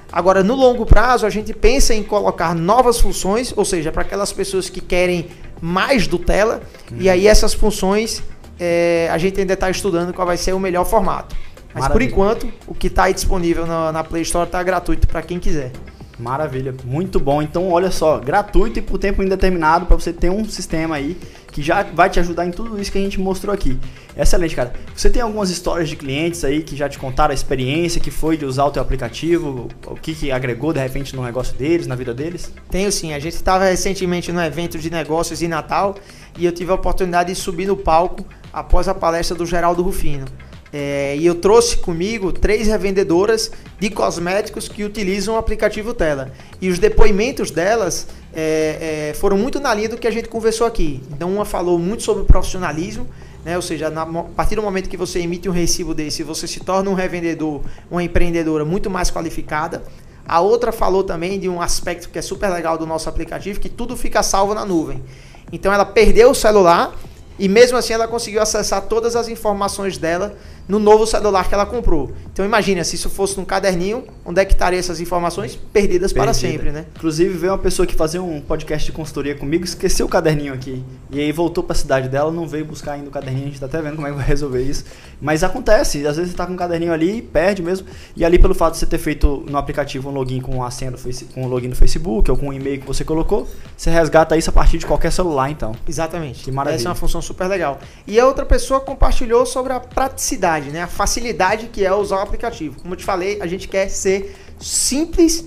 Agora, 0.09 0.41
no 0.41 0.55
longo 0.55 0.85
prazo, 0.85 1.25
a 1.25 1.29
gente 1.29 1.53
pensa 1.53 1.93
em 1.93 2.03
colocar 2.03 2.55
novas 2.55 3.01
funções, 3.01 3.51
ou 3.53 3.65
seja, 3.65 3.91
para 3.91 4.03
aquelas 4.03 4.31
pessoas 4.31 4.69
que 4.69 4.79
querem 4.79 5.27
mais 5.59 6.07
do 6.07 6.17
tela, 6.17 6.61
uhum. 6.89 6.99
e 7.01 7.09
aí 7.09 7.27
essas 7.27 7.53
funções 7.53 8.23
é, 8.57 9.09
a 9.11 9.17
gente 9.17 9.37
ainda 9.41 9.55
está 9.55 9.69
estudando 9.69 10.13
qual 10.13 10.25
vai 10.25 10.37
ser 10.37 10.53
o 10.53 10.59
melhor 10.59 10.85
formato. 10.85 11.35
Mas 11.73 11.83
Maravilha. 11.83 11.91
por 11.91 12.01
enquanto, 12.01 12.53
o 12.65 12.73
que 12.73 12.87
está 12.87 13.11
disponível 13.11 13.67
na, 13.67 13.91
na 13.91 14.05
Play 14.05 14.21
Store 14.21 14.47
está 14.47 14.63
gratuito 14.63 15.05
para 15.05 15.21
quem 15.21 15.37
quiser. 15.37 15.73
Maravilha, 16.21 16.73
muito 16.85 17.19
bom. 17.19 17.41
Então, 17.41 17.71
olha 17.71 17.89
só, 17.89 18.19
gratuito 18.19 18.77
e 18.77 18.81
por 18.81 18.99
tempo 18.99 19.23
indeterminado 19.23 19.87
para 19.87 19.95
você 19.95 20.13
ter 20.13 20.29
um 20.29 20.47
sistema 20.47 20.95
aí 20.95 21.17
que 21.51 21.63
já 21.63 21.81
vai 21.81 22.09
te 22.09 22.19
ajudar 22.19 22.45
em 22.45 22.51
tudo 22.51 22.79
isso 22.79 22.91
que 22.91 22.97
a 22.99 23.01
gente 23.01 23.19
mostrou 23.19 23.53
aqui. 23.53 23.77
Excelente, 24.15 24.55
cara. 24.55 24.71
Você 24.95 25.09
tem 25.09 25.21
algumas 25.21 25.49
histórias 25.49 25.89
de 25.89 25.95
clientes 25.95 26.45
aí 26.45 26.61
que 26.61 26.75
já 26.75 26.87
te 26.87 26.99
contaram 26.99 27.31
a 27.31 27.33
experiência 27.33 27.99
que 27.99 28.11
foi 28.11 28.37
de 28.37 28.45
usar 28.45 28.65
o 28.65 28.71
teu 28.71 28.81
aplicativo, 28.81 29.67
o 29.87 29.95
que, 29.95 30.13
que 30.13 30.31
agregou 30.31 30.71
de 30.71 30.79
repente 30.79 31.15
no 31.15 31.23
negócio 31.23 31.57
deles, 31.57 31.87
na 31.87 31.95
vida 31.95 32.13
deles? 32.13 32.53
Tenho 32.69 32.91
sim. 32.91 33.13
A 33.13 33.19
gente 33.19 33.33
estava 33.33 33.65
recentemente 33.65 34.31
no 34.31 34.41
evento 34.41 34.77
de 34.77 34.91
negócios 34.91 35.41
em 35.41 35.47
Natal 35.47 35.95
e 36.37 36.45
eu 36.45 36.51
tive 36.51 36.71
a 36.71 36.75
oportunidade 36.75 37.33
de 37.33 37.35
subir 37.35 37.65
no 37.65 37.75
palco 37.75 38.23
após 38.53 38.87
a 38.87 38.93
palestra 38.93 39.35
do 39.35 39.45
Geraldo 39.45 39.81
Rufino. 39.81 40.25
É, 40.73 41.17
e 41.17 41.25
eu 41.25 41.35
trouxe 41.35 41.77
comigo 41.77 42.31
três 42.31 42.67
revendedoras 42.67 43.51
de 43.77 43.89
cosméticos 43.89 44.69
que 44.69 44.83
utilizam 44.83 45.35
o 45.35 45.37
aplicativo 45.37 45.93
Tela. 45.93 46.31
E 46.61 46.69
os 46.69 46.79
depoimentos 46.79 47.51
delas 47.51 48.07
é, 48.33 49.09
é, 49.09 49.13
foram 49.15 49.37
muito 49.37 49.59
na 49.59 49.73
linha 49.73 49.89
do 49.89 49.97
que 49.97 50.07
a 50.07 50.11
gente 50.11 50.29
conversou 50.29 50.65
aqui. 50.65 51.01
Então, 51.11 51.33
uma 51.33 51.43
falou 51.43 51.77
muito 51.77 52.03
sobre 52.03 52.23
profissionalismo, 52.23 53.05
né? 53.43 53.57
ou 53.57 53.61
seja, 53.61 53.89
na, 53.89 54.03
a 54.03 54.23
partir 54.35 54.55
do 54.55 54.61
momento 54.61 54.89
que 54.89 54.95
você 54.95 55.19
emite 55.19 55.49
um 55.49 55.51
recibo 55.51 55.93
desse, 55.93 56.23
você 56.23 56.47
se 56.47 56.61
torna 56.61 56.89
um 56.89 56.93
revendedor, 56.93 57.61
uma 57.89 58.01
empreendedora 58.01 58.63
muito 58.63 58.89
mais 58.89 59.11
qualificada. 59.11 59.83
A 60.25 60.39
outra 60.39 60.71
falou 60.71 61.03
também 61.03 61.37
de 61.37 61.49
um 61.49 61.61
aspecto 61.61 62.07
que 62.07 62.17
é 62.17 62.21
super 62.21 62.49
legal 62.49 62.77
do 62.77 62.85
nosso 62.85 63.09
aplicativo, 63.09 63.59
que 63.59 63.67
tudo 63.67 63.97
fica 63.97 64.23
salvo 64.23 64.53
na 64.53 64.63
nuvem. 64.63 65.03
Então, 65.51 65.73
ela 65.73 65.83
perdeu 65.83 66.31
o 66.31 66.35
celular 66.35 66.95
e 67.37 67.49
mesmo 67.49 67.77
assim 67.77 67.91
ela 67.91 68.07
conseguiu 68.07 68.41
acessar 68.41 68.83
todas 68.83 69.15
as 69.15 69.27
informações 69.27 69.97
dela 69.97 70.37
no 70.71 70.79
novo 70.79 71.05
celular 71.05 71.49
que 71.49 71.53
ela 71.53 71.65
comprou. 71.65 72.13
Então 72.31 72.45
imagina, 72.45 72.81
se 72.85 72.95
isso 72.95 73.09
fosse 73.09 73.37
num 73.37 73.43
caderninho, 73.43 74.05
onde 74.23 74.39
é 74.39 74.45
que 74.45 74.53
estariam 74.53 74.79
essas 74.79 75.01
informações? 75.01 75.59
Perdidas 75.73 76.13
Perdida. 76.13 76.23
para 76.23 76.33
sempre, 76.33 76.71
né? 76.71 76.85
Inclusive, 76.95 77.37
veio 77.37 77.51
uma 77.51 77.57
pessoa 77.57 77.85
que 77.85 77.93
fazia 77.93 78.23
um 78.23 78.39
podcast 78.39 78.85
de 78.85 78.93
consultoria 78.93 79.35
comigo, 79.35 79.65
esqueceu 79.65 80.05
o 80.05 80.09
caderninho 80.09 80.53
aqui. 80.53 80.81
E 81.09 81.19
aí 81.19 81.29
voltou 81.33 81.61
para 81.61 81.73
a 81.73 81.75
cidade 81.75 82.07
dela, 82.07 82.31
não 82.31 82.47
veio 82.47 82.63
buscar 82.63 82.93
ainda 82.93 83.09
o 83.09 83.11
caderninho, 83.11 83.47
a 83.47 83.49
gente 83.49 83.59
tá 83.59 83.65
até 83.65 83.81
vendo 83.81 83.95
como 83.95 84.07
é 84.07 84.11
que 84.11 84.15
vai 84.15 84.25
resolver 84.25 84.61
isso. 84.63 84.85
Mas 85.19 85.43
acontece, 85.43 86.07
às 86.07 86.15
vezes 86.15 86.31
você 86.31 86.37
tá 86.37 86.47
com 86.47 86.53
o 86.53 86.55
caderninho 86.55 86.93
ali, 86.93 87.21
perde 87.21 87.61
mesmo. 87.61 87.85
E 88.15 88.23
ali 88.23 88.39
pelo 88.39 88.55
fato 88.55 88.73
de 88.73 88.79
você 88.79 88.85
ter 88.85 88.97
feito 88.97 89.43
no 89.49 89.57
aplicativo 89.57 90.09
um 90.09 90.13
login 90.13 90.39
com 90.39 90.63
a 90.63 90.71
senha 90.71 90.91
do 90.91 90.97
com 91.33 91.43
o 91.43 91.47
login 91.49 91.67
no 91.67 91.75
Facebook 91.75 92.31
ou 92.31 92.37
com 92.37 92.47
o 92.47 92.53
e-mail 92.53 92.79
que 92.79 92.87
você 92.87 93.03
colocou, 93.03 93.45
você 93.75 93.89
resgata 93.89 94.37
isso 94.37 94.49
a 94.49 94.53
partir 94.53 94.77
de 94.77 94.85
qualquer 94.85 95.11
celular, 95.11 95.51
então. 95.51 95.73
Exatamente. 95.85 96.45
Que 96.45 96.51
maravilha. 96.51 96.79
Essa 96.79 96.87
é 96.87 96.89
uma 96.89 96.95
função 96.95 97.21
super 97.21 97.47
legal. 97.47 97.77
E 98.07 98.17
a 98.17 98.25
outra 98.25 98.45
pessoa 98.45 98.79
compartilhou 98.79 99.45
sobre 99.45 99.73
a 99.73 99.81
praticidade, 99.81 100.60
né? 100.69 100.83
A 100.83 100.87
facilidade 100.87 101.67
que 101.67 101.83
é 101.83 101.93
usar 101.93 102.17
o 102.17 102.19
aplicativo. 102.19 102.79
Como 102.81 102.93
eu 102.93 102.97
te 102.97 103.05
falei, 103.05 103.41
a 103.41 103.47
gente 103.47 103.67
quer 103.67 103.89
ser 103.89 104.35
simples 104.59 105.45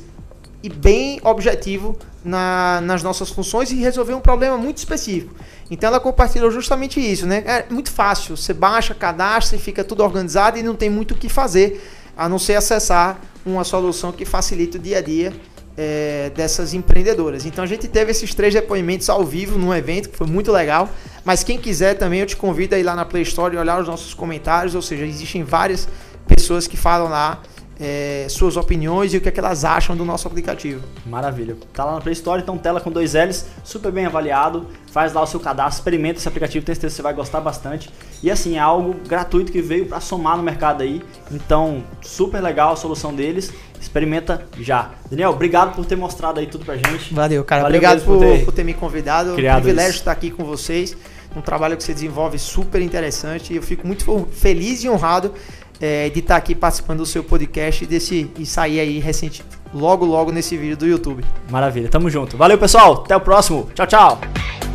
e 0.62 0.68
bem 0.68 1.20
objetivo 1.22 1.96
na, 2.24 2.81
nas 2.81 3.03
nossas 3.03 3.31
funções 3.31 3.70
e 3.70 3.77
resolver 3.77 4.14
um 4.14 4.20
problema 4.20 4.57
muito 4.57 4.79
específico. 4.79 5.35
Então 5.70 5.88
ela 5.88 6.00
compartilhou 6.00 6.50
justamente 6.50 6.98
isso, 6.98 7.27
né? 7.27 7.42
É 7.46 7.66
muito 7.70 7.90
fácil, 7.90 8.37
você 8.37 8.53
baixa, 8.53 8.94
cadastra 8.94 9.57
e 9.57 9.61
fica 9.61 9.85
tudo 9.85 10.03
organizado 10.03 10.59
e 10.59 10.62
não 10.62 10.74
tem 10.74 10.88
muito 10.88 11.12
o 11.12 11.16
que 11.16 11.29
fazer, 11.29 11.83
a 12.16 12.29
não 12.29 12.38
ser 12.38 12.55
acessar 12.55 13.20
uma 13.44 13.62
solução 13.62 14.11
que 14.11 14.24
facilite 14.24 14.79
o 14.79 14.81
dia 14.81 14.98
a 14.98 15.03
dia 15.03 15.33
é, 15.76 16.30
dessas 16.34 16.74
empreendedoras. 16.74 17.44
Então 17.44 17.64
a 17.64 17.66
gente 17.66 17.88
teve 17.88 18.10
esses 18.10 18.34
três 18.34 18.54
depoimentos 18.54 19.08
ao 19.08 19.24
vivo 19.24 19.58
num 19.58 19.74
evento 19.74 20.08
que 20.08 20.16
foi 20.16 20.26
muito 20.26 20.52
legal. 20.52 20.88
Mas 21.24 21.42
quem 21.42 21.58
quiser 21.58 21.94
também 21.94 22.20
eu 22.20 22.26
te 22.26 22.37
convido 22.37 22.74
a 22.74 22.78
ir 22.78 22.82
lá 22.82 22.94
na 22.94 23.04
Play 23.04 23.22
Store 23.22 23.54
e 23.54 23.58
olhar 23.58 23.80
os 23.80 23.88
nossos 23.88 24.12
comentários, 24.12 24.74
ou 24.74 24.82
seja, 24.82 25.06
existem 25.06 25.42
várias 25.42 25.88
pessoas 26.26 26.66
que 26.66 26.76
falam 26.76 27.08
lá 27.08 27.42
é, 27.78 28.26
suas 28.28 28.56
opiniões 28.56 29.12
e 29.12 29.16
o 29.16 29.20
que, 29.20 29.28
é 29.28 29.32
que 29.32 29.40
elas 29.40 29.64
acham 29.64 29.96
do 29.96 30.04
nosso 30.04 30.26
aplicativo. 30.28 30.82
Maravilha. 31.04 31.56
Tá 31.72 31.84
lá 31.84 31.94
na 31.94 32.00
Play 32.00 32.12
Store, 32.12 32.40
então 32.40 32.56
tela 32.56 32.80
com 32.80 32.90
dois 32.90 33.14
L's, 33.14 33.46
super 33.64 33.90
bem 33.90 34.06
avaliado. 34.06 34.66
Faz 34.92 35.12
lá 35.12 35.22
o 35.22 35.26
seu 35.26 35.40
cadastro, 35.40 35.80
experimenta 35.80 36.18
esse 36.18 36.28
aplicativo, 36.28 36.64
tenho 36.64 36.76
certeza 36.76 36.92
que 36.92 36.96
você 36.96 37.02
vai 37.02 37.14
gostar 37.14 37.40
bastante. 37.40 37.90
E 38.22 38.30
assim, 38.30 38.56
é 38.56 38.60
algo 38.60 38.94
gratuito 39.06 39.50
que 39.50 39.60
veio 39.60 39.87
para 39.87 40.00
somar 40.00 40.37
no 40.37 40.42
mercado 40.42 40.82
aí. 40.82 41.02
Então, 41.30 41.82
super 42.00 42.40
legal 42.40 42.72
a 42.72 42.76
solução 42.76 43.12
deles. 43.12 43.52
Experimenta 43.80 44.46
já. 44.58 44.92
Daniel, 45.10 45.30
obrigado 45.30 45.74
por 45.74 45.84
ter 45.84 45.96
mostrado 45.96 46.40
aí 46.40 46.46
tudo 46.46 46.64
pra 46.64 46.76
gente. 46.76 47.12
Valeu, 47.12 47.44
cara. 47.44 47.62
Valeu 47.62 47.76
obrigado 47.76 48.04
por 48.04 48.18
ter, 48.18 48.44
por 48.44 48.54
ter, 48.54 48.64
me 48.64 48.72
convidado. 48.72 49.30
É 49.30 49.32
um 49.32 49.54
privilégio 49.56 49.90
isso. 49.90 49.98
estar 49.98 50.12
aqui 50.12 50.30
com 50.30 50.44
vocês. 50.44 50.96
Um 51.37 51.42
trabalho 51.42 51.76
que 51.76 51.82
você 51.82 51.92
desenvolve 51.92 52.38
super 52.38 52.80
interessante. 52.80 53.52
E 53.52 53.56
eu 53.56 53.62
fico 53.62 53.87
muito 53.87 54.28
feliz 54.32 54.82
e 54.84 54.88
honrado 54.88 55.34
é, 55.80 56.08
de 56.10 56.20
estar 56.20 56.34
tá 56.34 56.38
aqui 56.38 56.54
participando 56.54 56.98
do 56.98 57.06
seu 57.06 57.22
podcast 57.22 57.84
e, 57.84 57.87
desse, 57.87 58.30
e 58.38 58.46
sair 58.46 58.80
aí 58.80 58.98
recente, 58.98 59.44
logo, 59.72 60.04
logo 60.04 60.30
nesse 60.30 60.56
vídeo 60.56 60.76
do 60.76 60.87
YouTube. 60.87 61.24
Maravilha, 61.50 61.88
tamo 61.88 62.10
junto. 62.10 62.37
Valeu, 62.37 62.58
pessoal. 62.58 63.02
Até 63.04 63.16
o 63.16 63.20
próximo. 63.20 63.68
Tchau, 63.74 63.87
tchau. 63.87 64.73